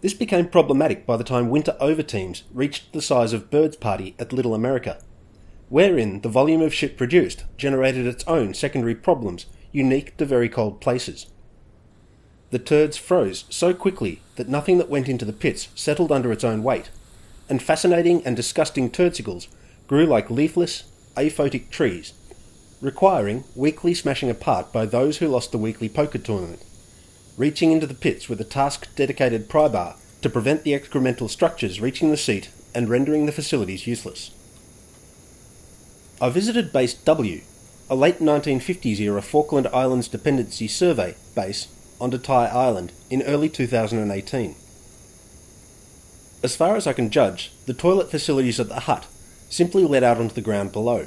[0.00, 4.16] This became problematic by the time winter over teams reached the size of Byrd's Party
[4.18, 4.98] at Little America,
[5.68, 10.80] wherein the volume of shit produced generated its own secondary problems unique to very cold
[10.80, 11.26] places.
[12.50, 16.42] The turds froze so quickly that nothing that went into the pits settled under its
[16.42, 16.90] own weight,
[17.48, 19.48] and fascinating and disgusting turdsicles
[19.86, 20.84] grew like leafless,
[21.16, 22.12] aphotic trees,
[22.80, 26.62] requiring weekly smashing apart by those who lost the weekly poker tournament,
[27.36, 31.80] reaching into the pits with a task dedicated pry bar to prevent the excremental structures
[31.80, 34.30] reaching the seat and rendering the facilities useless.
[36.20, 37.42] I visited Base W,
[37.90, 41.68] a late 1950s era Falkland Islands Dependency Survey base
[42.00, 44.54] on Detaille Island in early 2018.
[46.42, 49.06] As far as I can judge, the toilet facilities at the hut
[49.48, 51.06] simply led out onto the ground below.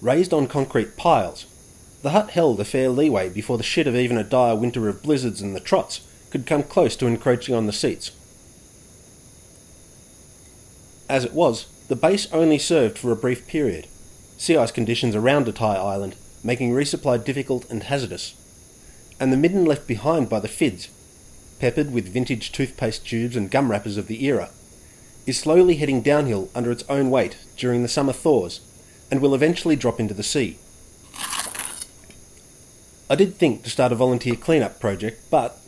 [0.00, 1.46] Raised on concrete piles,
[2.02, 5.02] the hut held a fair leeway before the shit of even a dire winter of
[5.02, 8.10] blizzards and the trots could come close to encroaching on the seats.
[11.08, 13.86] As it was, the base only served for a brief period,
[14.36, 18.34] sea ice conditions around Detaille Island making resupply difficult and hazardous,
[19.18, 20.88] and the midden left behind by the FIDS,
[21.58, 24.50] peppered with vintage toothpaste tubes and gum wrappers of the era,
[25.26, 28.60] is slowly heading downhill under its own weight during the summer thaws
[29.10, 30.58] and will eventually drop into the sea.
[33.10, 35.58] I did think to start a volunteer cleanup project, but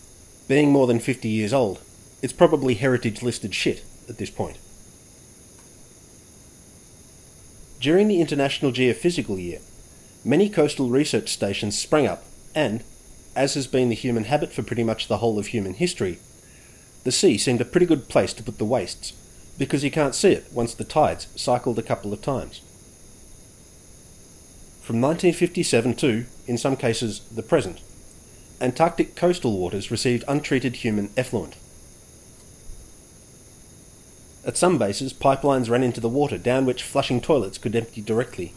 [0.46, 1.80] being more than 50 years old,
[2.22, 4.58] it's probably heritage listed shit at this point.
[7.80, 9.60] During the International Geophysical Year,
[10.22, 12.24] many coastal research stations sprang up,
[12.54, 12.84] and,
[13.36, 16.18] as has been the human habit for pretty much the whole of human history,
[17.04, 19.12] the sea seemed a pretty good place to put the wastes,
[19.58, 22.60] because you can't see it once the tides cycled a couple of times.
[24.82, 27.80] From 1957 to, in some cases, the present,
[28.60, 31.56] Antarctic coastal waters received untreated human effluent.
[34.44, 38.52] At some bases, pipelines ran into the water down which flushing toilets could empty directly.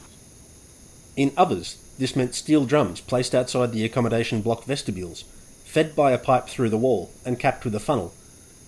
[1.15, 5.23] In others, this meant steel drums placed outside the accommodation block vestibules,
[5.63, 8.13] fed by a pipe through the wall and capped with a funnel,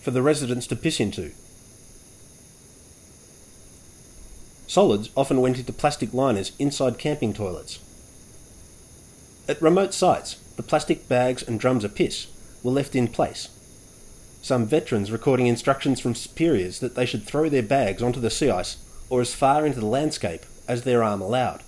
[0.01, 1.31] for the residents to piss into.
[4.67, 7.79] Solids often went into plastic liners inside camping toilets.
[9.47, 12.27] At remote sites, the plastic bags and drums of piss
[12.63, 13.49] were left in place.
[14.41, 18.49] Some veterans recording instructions from superiors that they should throw their bags onto the sea
[18.49, 18.77] ice
[19.09, 21.63] or as far into the landscape as their arm allowed.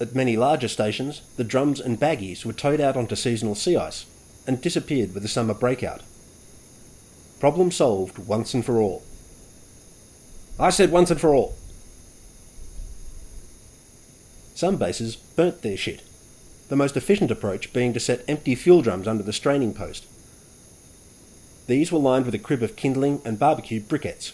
[0.00, 4.06] At many larger stations, the drums and baggies were towed out onto seasonal sea ice
[4.46, 6.02] and disappeared with the summer breakout.
[7.40, 9.02] Problem solved once and for all.
[10.58, 11.54] I said once and for all.
[14.54, 16.02] Some bases burnt their shit,
[16.68, 20.04] the most efficient approach being to set empty fuel drums under the straining post.
[21.68, 24.32] These were lined with a crib of kindling and barbecue briquettes.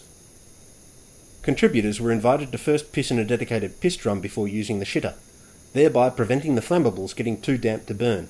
[1.43, 5.13] Contributors were invited to first piss in a dedicated piss drum before using the shitter,
[5.75, 8.29] thereby preventing the flammables getting too damp to burn.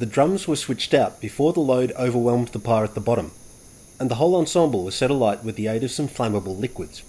[0.00, 3.30] The drums were switched out before the load overwhelmed the pyre at the bottom,
[4.00, 7.04] and the whole ensemble was set alight with the aid of some flammable liquids.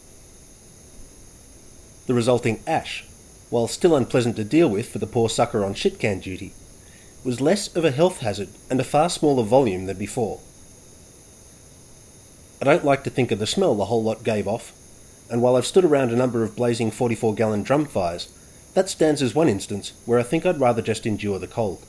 [2.06, 3.06] The resulting ash,
[3.50, 6.54] while still unpleasant to deal with for the poor sucker on shit can duty,
[7.24, 10.40] was less of a health hazard and a far smaller volume than before.
[12.62, 14.74] I don't like to think of the smell the whole lot gave off,
[15.32, 18.28] and while I've stood around a number of blazing 44 gallon drum fires,
[18.74, 21.86] that stands as one instance where I think I'd rather just endure the cold.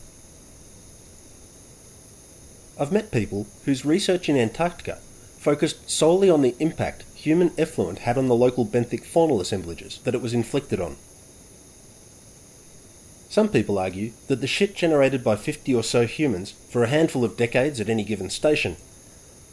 [2.78, 4.98] I've met people whose research in Antarctica
[5.38, 10.14] focused solely on the impact human effluent had on the local benthic faunal assemblages that
[10.14, 10.96] it was inflicted on.
[13.28, 17.24] Some people argue that the shit generated by 50 or so humans for a handful
[17.24, 18.76] of decades at any given station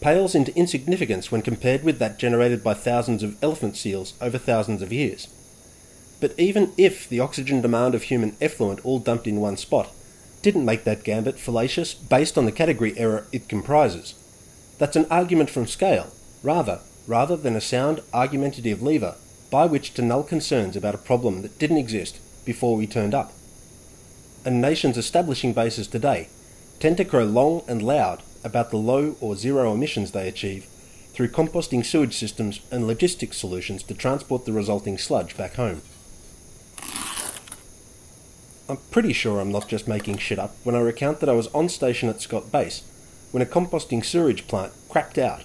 [0.02, 4.82] pales into insignificance when compared with that generated by thousands of elephant seals over thousands
[4.82, 5.28] of years.
[6.22, 9.92] But even if the oxygen demand of human effluent all dumped in one spot
[10.42, 14.16] didn't make that gambit fallacious based on the category error it comprises.
[14.78, 19.16] That's an argument from scale, rather, rather than a sound argumentative lever
[19.52, 23.34] by which to null concerns about a problem that didn't exist before we turned up.
[24.46, 26.30] And nations establishing bases today
[26.80, 30.66] tend to crow long and loud about the low or zero emissions they achieve
[31.14, 35.82] through composting sewage systems and logistics solutions to transport the resulting sludge back home.
[38.70, 41.48] I'm pretty sure I'm not just making shit up when I recount that I was
[41.48, 42.84] on station at Scott Base
[43.32, 45.44] when a composting sewage plant crapped out.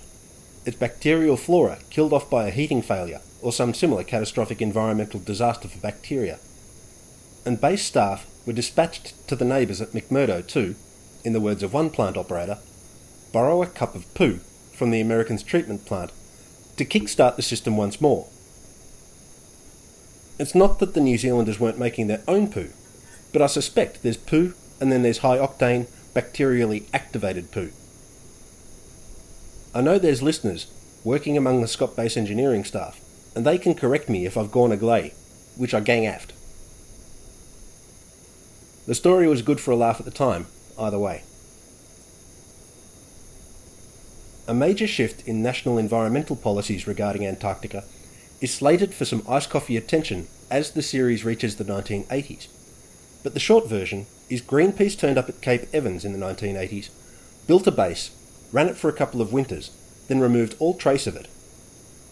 [0.65, 5.69] Its bacterial flora killed off by a heating failure or some similar catastrophic environmental disaster
[5.69, 6.39] for bacteria.
[7.45, 10.77] And base staff were dispatched to the neighbours at McMurdo too,
[11.25, 12.59] in the words of one plant operator,
[13.35, 14.39] borrow a cup of poo
[14.73, 16.13] from the Americans' treatment plant
[16.77, 18.29] to kick-start the system once more.
[20.39, 22.71] It's not that the New Zealanders weren't making their own poo,
[23.33, 27.73] but I suspect there's poo and then there's high octane, bacterially activated poo.
[29.75, 30.69] I know there's listeners
[31.03, 33.01] working among the Scott Base engineering staff,
[33.35, 35.13] and they can correct me if I've gone agley,
[35.57, 36.33] which I gang aft.
[38.87, 40.47] The story was good for a laugh at the time,
[40.79, 41.25] either way.
[44.47, 47.85] A major shift in national environmental policies regarding Antarctica
[48.41, 52.49] is slated for some ice coffee attention as the series reaches the 1980s.
[53.23, 56.91] But the short version is Greenpeace turned up at Cape Evans in the 1980s,
[57.47, 58.11] built a base,
[58.53, 59.71] ran it for a couple of winters,
[60.09, 61.29] then removed all trace of it,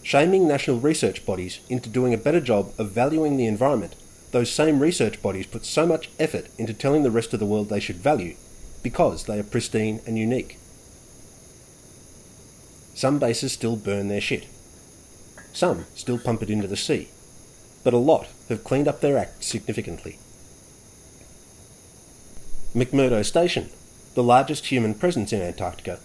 [0.01, 3.95] shaming national research bodies into doing a better job of valuing the environment
[4.33, 7.69] those same research bodies put so much effort into telling the rest of the world
[7.69, 8.35] they should value
[8.81, 10.57] because they are pristine and unique.
[12.93, 14.47] Some bases still burn their shit.
[15.51, 17.09] Some still pump it into the sea.
[17.83, 20.17] But a lot have cleaned up their act significantly.
[22.73, 23.69] McMurdo Station,
[24.15, 25.97] the largest human presence in Antarctica,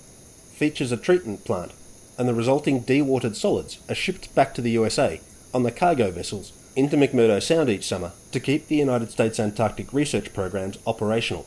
[0.53, 1.73] features a treatment plant,
[2.19, 5.21] and the resulting dewatered solids are shipped back to the USA
[5.55, 9.93] on the cargo vessels into McMurdo Sound each summer to keep the United States Antarctic
[9.93, 11.47] research programs operational.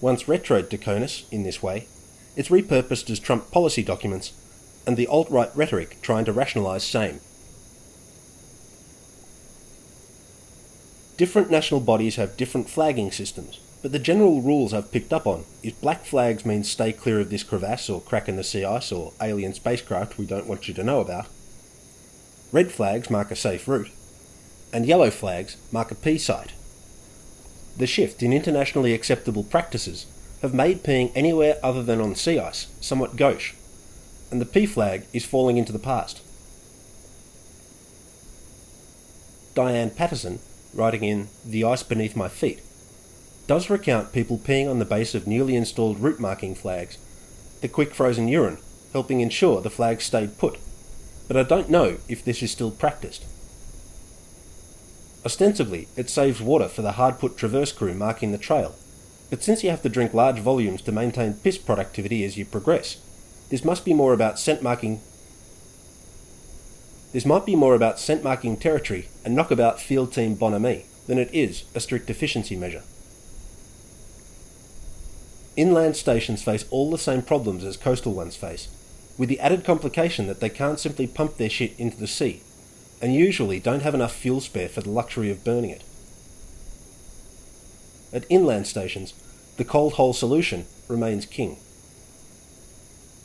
[0.00, 1.86] Once retroed to CONUS in this way,
[2.36, 4.32] it's repurposed as Trump policy documents
[4.86, 7.20] and the alt right rhetoric trying to rationalise same.
[11.16, 15.44] Different national bodies have different flagging systems, but the general rules I've picked up on
[15.62, 18.90] is black flags mean stay clear of this crevasse or crack in the sea ice
[18.90, 21.26] or alien spacecraft we don't want you to know about.
[22.50, 23.90] Red flags mark a safe route,
[24.72, 26.54] and yellow flags mark a P site.
[27.76, 30.06] The shift in internationally acceptable practices
[30.42, 33.54] have made peeing anywhere other than on sea ice somewhat gauche,
[34.30, 36.20] and the P flag is falling into the past.
[39.54, 40.40] Diane Patterson,
[40.74, 42.60] writing in The Ice Beneath My Feet,
[43.46, 46.98] does recount people peeing on the base of newly installed route marking flags,
[47.60, 48.58] the quick frozen urine
[48.92, 50.58] helping ensure the flags stayed put,
[51.28, 53.24] but I don't know if this is still practiced.
[55.24, 58.74] Ostensibly, it saves water for the hard put traverse crew marking the trail,
[59.32, 62.98] but since you have to drink large volumes to maintain piss productivity as you progress,
[63.48, 65.00] this must be more about scent marking.
[67.14, 71.32] This might be more about scent marking territory and knockabout field team bonhomie than it
[71.32, 72.82] is a strict efficiency measure.
[75.56, 78.68] Inland stations face all the same problems as coastal ones face,
[79.16, 82.42] with the added complication that they can't simply pump their shit into the sea,
[83.00, 85.84] and usually don't have enough fuel spare for the luxury of burning it.
[88.12, 89.14] At inland stations,
[89.56, 91.56] the cold hole solution remains king.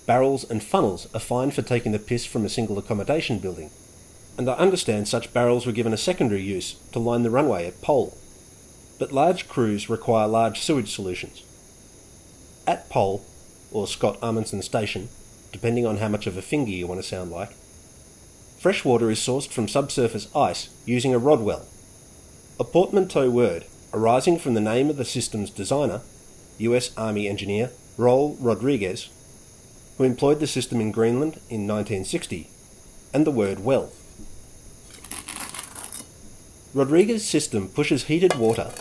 [0.06, 3.70] Barrels and funnels are fine for taking the piss from a single accommodation building,
[4.38, 7.82] and I understand such barrels were given a secondary use to line the runway at
[7.82, 8.18] Pole.
[9.00, 11.44] But large crews require large sewage solutions.
[12.66, 13.26] At Pole,
[13.72, 15.10] or Scott Amundsen Station,
[15.52, 17.52] depending on how much of a finger you want to sound like,
[18.60, 21.66] fresh water is sourced from subsurface ice using a rodwell,
[22.60, 26.02] a portmanteau word arising from the name of the system's designer,
[26.60, 29.10] US Army engineer Raul Rodriguez,
[29.98, 32.50] who employed the system in Greenland in 1960,
[33.14, 33.92] and the word well.
[36.74, 38.72] Rodriguez's system pushes heated water,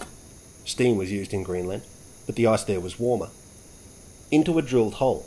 [0.64, 1.82] steam was used in Greenland,
[2.26, 3.28] but the ice there was warmer,
[4.30, 5.26] into a drilled hole.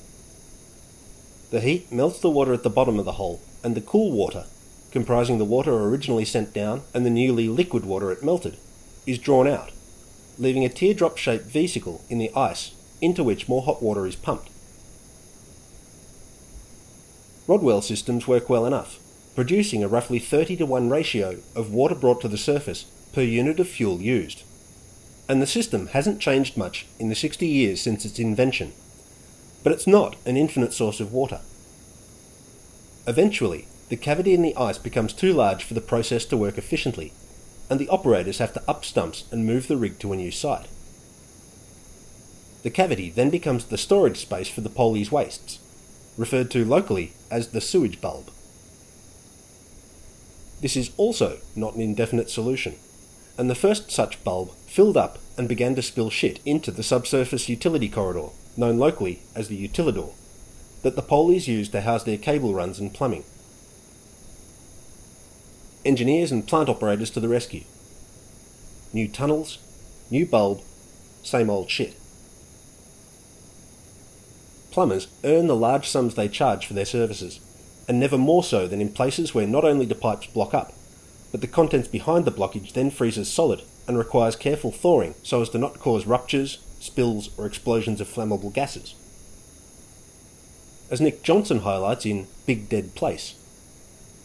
[1.50, 4.46] The heat melts the water at the bottom of the hole, and the cool water,
[4.92, 8.58] comprising the water originally sent down and the newly liquid water it melted,
[9.06, 9.72] is drawn out,
[10.38, 14.50] leaving a teardrop shaped vesicle in the ice into which more hot water is pumped.
[17.48, 19.00] Rodwell systems work well enough,
[19.36, 23.60] producing a roughly 30 to 1 ratio of water brought to the surface per unit
[23.60, 24.44] of fuel used.
[25.28, 28.74] And the system hasn't changed much in the 60 years since its invention
[29.64, 31.42] but it's not an infinite source of water.
[33.08, 37.14] Eventually, the cavity in the ice becomes too large for the process to work efficiently,
[37.70, 40.68] and the operators have to up stumps and move the rig to a new site.
[42.64, 45.60] The cavity then becomes the storage space for the Poley's wastes,
[46.18, 48.30] referred to locally as the sewage bulb.
[50.62, 52.76] This is also not an indefinite solution,
[53.38, 57.48] and the first such bulb filled up and began to spill shit into the subsurface
[57.48, 60.12] utility corridor known locally as the utilidor,
[60.82, 63.24] that the Poleys used to house their cable runs and plumbing.
[65.90, 67.64] Engineers and plant operators to the rescue.
[68.94, 69.58] New tunnels,
[70.12, 70.62] new bulb,
[71.24, 71.96] same old shit.
[74.70, 77.40] Plumbers earn the large sums they charge for their services,
[77.88, 80.74] and never more so than in places where not only the pipes block up,
[81.32, 85.50] but the contents behind the blockage then freezes solid and requires careful thawing so as
[85.50, 88.94] to not cause ruptures, spills, or explosions of flammable gases.
[90.92, 93.34] As Nick Johnson highlights in Big Dead Place,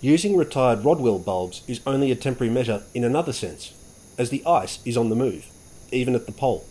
[0.04, 3.72] using retired Rodwell bulbs is only a temporary measure in another sense,
[4.18, 5.46] as the ice is on the move,
[5.92, 6.66] even at the pole.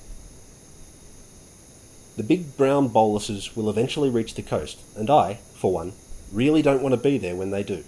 [2.15, 5.93] The big brown boluses will eventually reach the coast, and I, for one,
[6.31, 7.84] really don't want to be there when they do.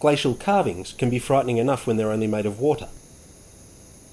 [0.00, 2.88] Glacial carvings can be frightening enough when they're only made of water,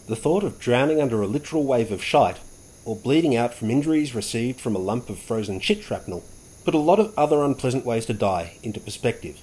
[0.07, 2.41] the thought of drowning under a literal wave of shite,
[2.83, 6.25] or bleeding out from injuries received from a lump of frozen shit shrapnel,
[6.65, 9.39] put a lot of other unpleasant ways to die into perspective.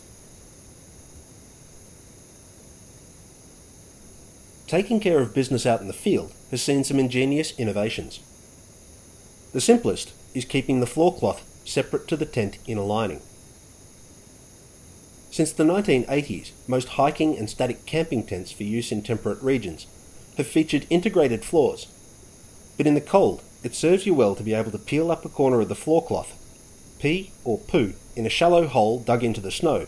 [4.66, 8.20] Taking care of business out in the field has seen some ingenious innovations.
[9.52, 13.20] The simplest is keeping the floor cloth separate to the tent inner lining.
[15.30, 19.86] Since the 1980s, most hiking and static camping tents for use in temperate regions
[20.36, 21.86] have featured integrated floors,
[22.76, 25.28] but in the cold, it serves you well to be able to peel up a
[25.28, 26.36] corner of the floor cloth,
[27.02, 29.86] pee or poo in a shallow hole dug into the snow,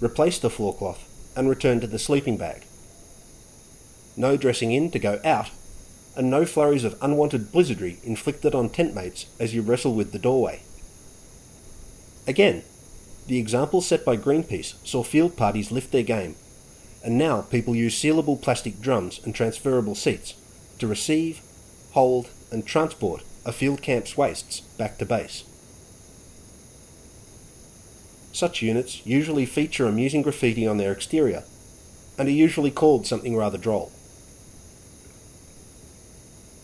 [0.00, 1.00] replace the floorcloth
[1.34, 2.64] and return to the sleeping bag.
[4.16, 5.50] No dressing in to go out,
[6.14, 10.18] and no flurries of unwanted blizzardry inflicted on tent mates as you wrestle with the
[10.18, 10.60] doorway.
[12.28, 12.62] Again,
[13.26, 16.36] the example set by Greenpeace saw field parties lift their game
[17.04, 20.34] and now people use sealable plastic drums and transferable seats
[20.78, 21.40] to receive,
[21.92, 25.44] hold, and transport a field camp's wastes back to base.
[28.32, 31.44] Such units usually feature amusing graffiti on their exterior
[32.18, 33.92] and are usually called something rather droll.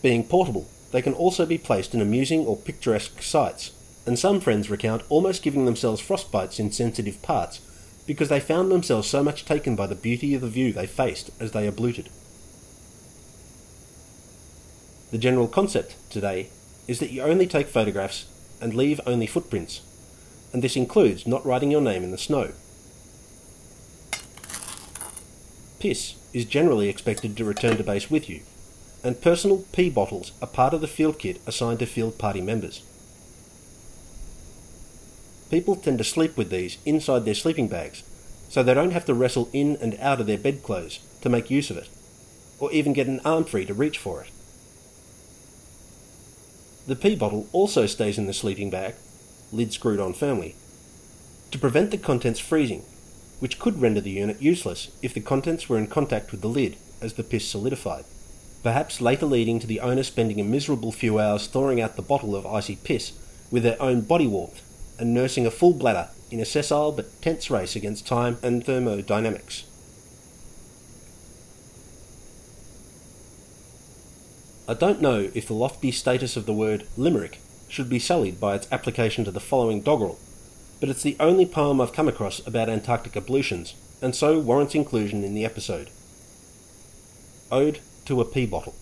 [0.01, 3.71] Being portable, they can also be placed in amusing or picturesque sites,
[4.05, 7.61] and some friends recount almost giving themselves frostbites in sensitive parts
[8.07, 11.29] because they found themselves so much taken by the beauty of the view they faced
[11.39, 12.09] as they abluted.
[15.11, 16.49] The general concept today
[16.87, 18.25] is that you only take photographs
[18.61, 19.81] and leave only footprints,
[20.53, 22.51] and this includes not writing your name in the snow.
[25.79, 28.41] Piss is generally expected to return to base with you,
[29.03, 32.83] and personal pee bottles are part of the field kit assigned to field party members.
[35.49, 38.03] People tend to sleep with these inside their sleeping bags,
[38.49, 41.71] so they don't have to wrestle in and out of their bedclothes to make use
[41.71, 41.89] of it,
[42.59, 44.29] or even get an arm free to reach for it.
[46.87, 48.95] The pee bottle also stays in the sleeping bag,
[49.51, 50.55] lid screwed on firmly,
[51.51, 52.83] to prevent the contents freezing,
[53.39, 56.75] which could render the unit useless if the contents were in contact with the lid
[57.01, 58.05] as the piss solidified,
[58.63, 62.35] perhaps later leading to the owner spending a miserable few hours thawing out the bottle
[62.35, 63.13] of icy piss
[63.49, 64.61] with their own body warmth
[64.99, 69.63] and nursing a full bladder in a sessile but tense race against time and thermodynamics.
[74.67, 77.39] I don't know if the lofty status of the word limerick
[77.69, 80.19] should be sullied by its application to the following doggerel,
[80.79, 85.23] but it's the only poem I've come across about Antarctic ablutions, and so warrants inclusion
[85.23, 85.89] in the episode.
[87.51, 88.75] Ode to a Pee Bottle.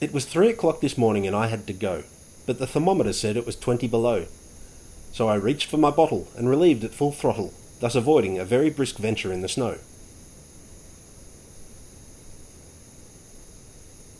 [0.00, 2.04] It was three o'clock this morning and I had to go
[2.46, 4.26] but the thermometer said it was 20 below.
[5.12, 8.70] So I reached for my bottle and relieved at full throttle, thus avoiding a very
[8.70, 9.78] brisk venture in the snow.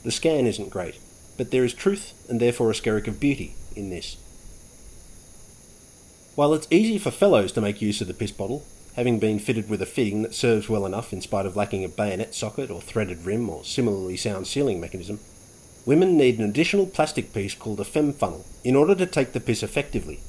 [0.05, 0.99] The scan isn't great,
[1.37, 4.17] but there is truth and therefore a skerrick of beauty in this.
[6.35, 8.65] While it's easy for fellows to make use of the piss bottle,
[8.97, 11.89] having been fitted with a fitting that serves well enough in spite of lacking a
[11.89, 15.21] bayonet socket or threaded rim or similarly sound sealing mechanism,
[15.87, 19.41] women need an additional plastic piece called a fem funnel in order to take the
[19.41, 20.21] piss effectively.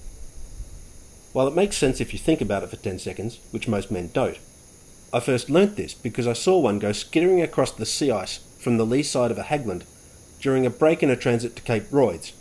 [1.34, 4.10] While it makes sense if you think about it for 10 seconds, which most men
[4.14, 4.38] don't,
[5.12, 8.78] I first learnt this because I saw one go skittering across the sea ice from
[8.78, 9.84] the lee side of a Hagglund
[10.40, 12.34] during a break in a transit to Cape Royds.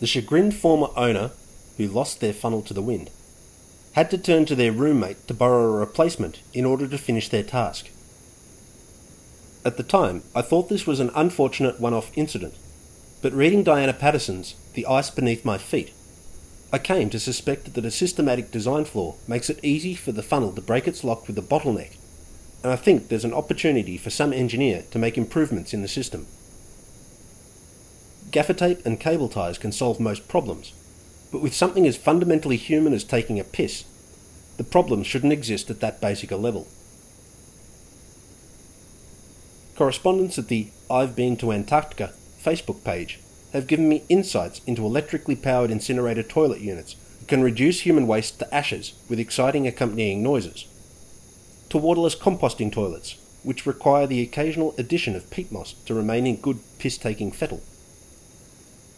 [0.00, 1.30] The chagrined former owner,
[1.76, 3.10] who lost their funnel to the wind,
[3.92, 7.42] had to turn to their roommate to borrow a replacement in order to finish their
[7.42, 7.88] task.
[9.64, 12.54] At the time, I thought this was an unfortunate one off incident,
[13.20, 15.92] but reading Diana Patterson's The Ice Beneath My Feet,
[16.72, 20.52] I came to suspect that a systematic design flaw makes it easy for the funnel
[20.52, 21.96] to break its lock with the bottleneck,
[22.62, 26.26] and I think there's an opportunity for some engineer to make improvements in the system.
[28.30, 30.72] Gaffer tape and cable ties can solve most problems,
[31.32, 33.84] but with something as fundamentally human as taking a piss,
[34.56, 36.68] the problem shouldn't exist at that basic a level.
[39.74, 43.18] Correspondents at the I've Been to Antarctica Facebook page
[43.52, 48.38] have given me insights into electrically powered incinerator toilet units that can reduce human waste
[48.38, 50.66] to ashes with exciting accompanying noises,
[51.72, 56.36] to waterless composting toilets, which require the occasional addition of peat moss to remain in
[56.36, 57.62] good piss taking fettle,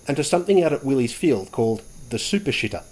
[0.09, 2.83] and to something out at Willie's Field called the super shitter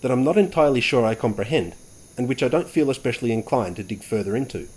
[0.00, 1.74] that I'm not entirely sure I comprehend
[2.16, 4.68] and which I don't feel especially inclined to dig further into.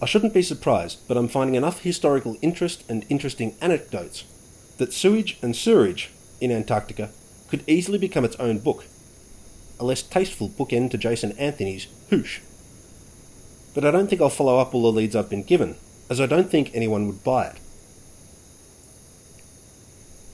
[0.00, 4.24] I shouldn't be surprised, but I'm finding enough historical interest and interesting anecdotes
[4.78, 6.10] that sewage and sewerage
[6.40, 7.10] in Antarctica
[7.48, 8.86] could easily become its own book.
[9.82, 12.38] A less tasteful bookend to Jason Anthony's Hoosh.
[13.74, 15.74] But I don't think I'll follow up all the leads I've been given,
[16.08, 17.56] as I don't think anyone would buy it.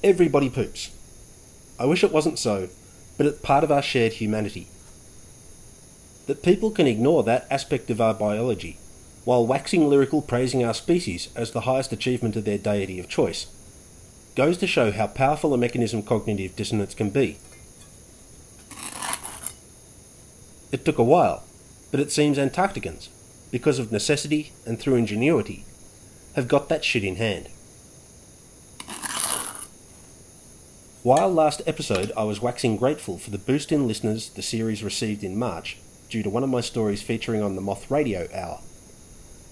[0.05, 0.91] Everybody poops.
[1.81, 2.69] I wish it wasn't so,
[3.17, 4.69] but it's part of our shared humanity.
[6.27, 8.77] That people can ignore that aspect of our biology
[9.25, 13.47] while waxing lyrical praising our species as the highest achievement of their deity of choice,
[14.35, 17.39] goes to show how powerful a mechanism cognitive dissonance can be.
[20.71, 21.45] It took a while,
[21.91, 23.09] but it seems Antarcticans,
[23.51, 25.65] because of necessity and through ingenuity,
[26.35, 27.49] have got that shit in hand.
[31.03, 35.25] While last episode I was waxing grateful for the boost in listeners the series received
[35.25, 35.79] in March
[36.11, 38.61] due to one of my stories featuring on the Moth Radio Hour,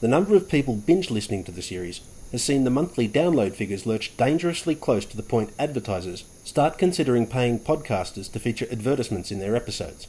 [0.02, 2.02] the number of people binge listening to the series
[2.32, 7.26] has seen the monthly download figures lurch dangerously close to the point advertisers start considering
[7.26, 10.08] paying podcasters to feature advertisements in their episodes.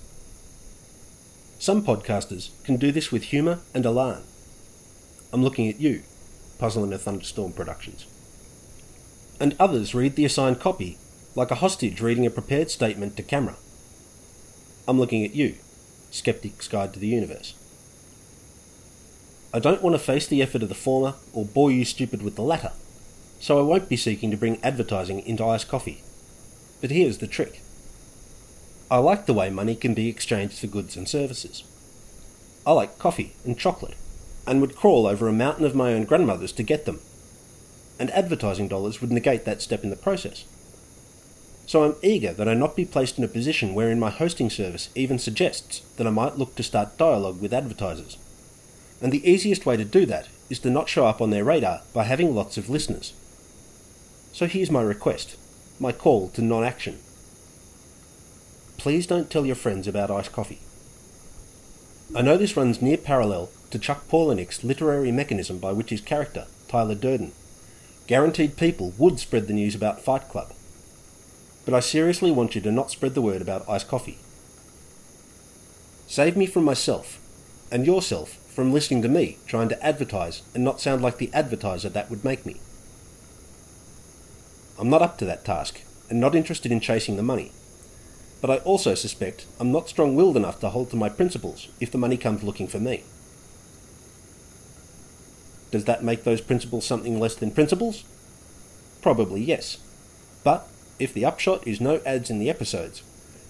[1.60, 4.24] Some podcasters can do this with humour and alarm.
[5.34, 6.04] I'm looking at you,
[6.60, 8.06] Puzzle in a Thunderstorm Productions.
[9.40, 10.98] And others read the assigned copy,
[11.36, 13.56] like a hostage reading a prepared statement to camera.
[14.88, 15.56] I'm looking at you,
[16.12, 17.56] Skeptic's Guide to the Universe.
[19.52, 22.36] I don't want to face the effort of the former or bore you stupid with
[22.36, 22.74] the latter,
[23.40, 26.04] so I won't be seeking to bring advertising into iced coffee.
[26.82, 27.62] But here's the trick.
[28.90, 31.64] I like the way money can be exchanged for goods and services.
[32.66, 33.96] I like coffee and chocolate,
[34.46, 37.02] and would crawl over a mountain of my own grandmother's to get them.
[38.00, 40.46] And advertising dollars would negate that step in the process.
[41.66, 44.90] So I'm eager that I not be placed in a position wherein my hosting service
[44.96, 48.18] even suggests that I might look to start dialogue with advertisers.
[49.02, 51.82] And the easiest way to do that is to not show up on their radar
[51.94, 53.12] by having lots of listeners.
[54.32, 55.36] So here's my request,
[55.78, 57.00] my call to non action.
[58.78, 60.62] Please don't tell your friends about iced coffee.
[62.16, 66.46] I know this runs near parallel to Chuck Palahniuk's literary mechanism by which his character,
[66.68, 67.34] Tyler Durden,
[68.08, 70.54] guaranteed people would spread the news about Fight Club
[71.68, 74.20] but I seriously want you to not spread the word about iced coffee.
[76.08, 77.20] Save me from myself,
[77.70, 81.90] and yourself from listening to me trying to advertise and not sound like the advertiser
[81.90, 82.62] that would make me.
[84.80, 87.52] I'm not up to that task, and not interested in chasing the money.
[88.42, 91.92] But I also suspect I'm not strong willed enough to hold to my principles if
[91.92, 93.04] the money comes looking for me.
[95.72, 98.04] Does that make those principles something less than principles?
[99.02, 99.78] Probably yes.
[100.44, 100.68] But
[101.00, 103.04] if the upshot is no ads in the episodes,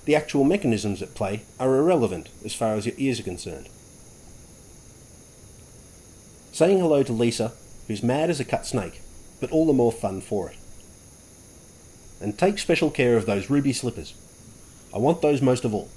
[0.06, 3.70] the actual mechanisms at play are irrelevant as far as your ears are concerned.
[6.52, 7.52] Saying hello to Lisa,
[7.88, 9.02] who's mad as a cut snake,
[9.40, 10.58] but all the more fun for it.
[12.20, 14.16] And take special care of those ruby slippers.
[14.98, 15.90] I want those most of all.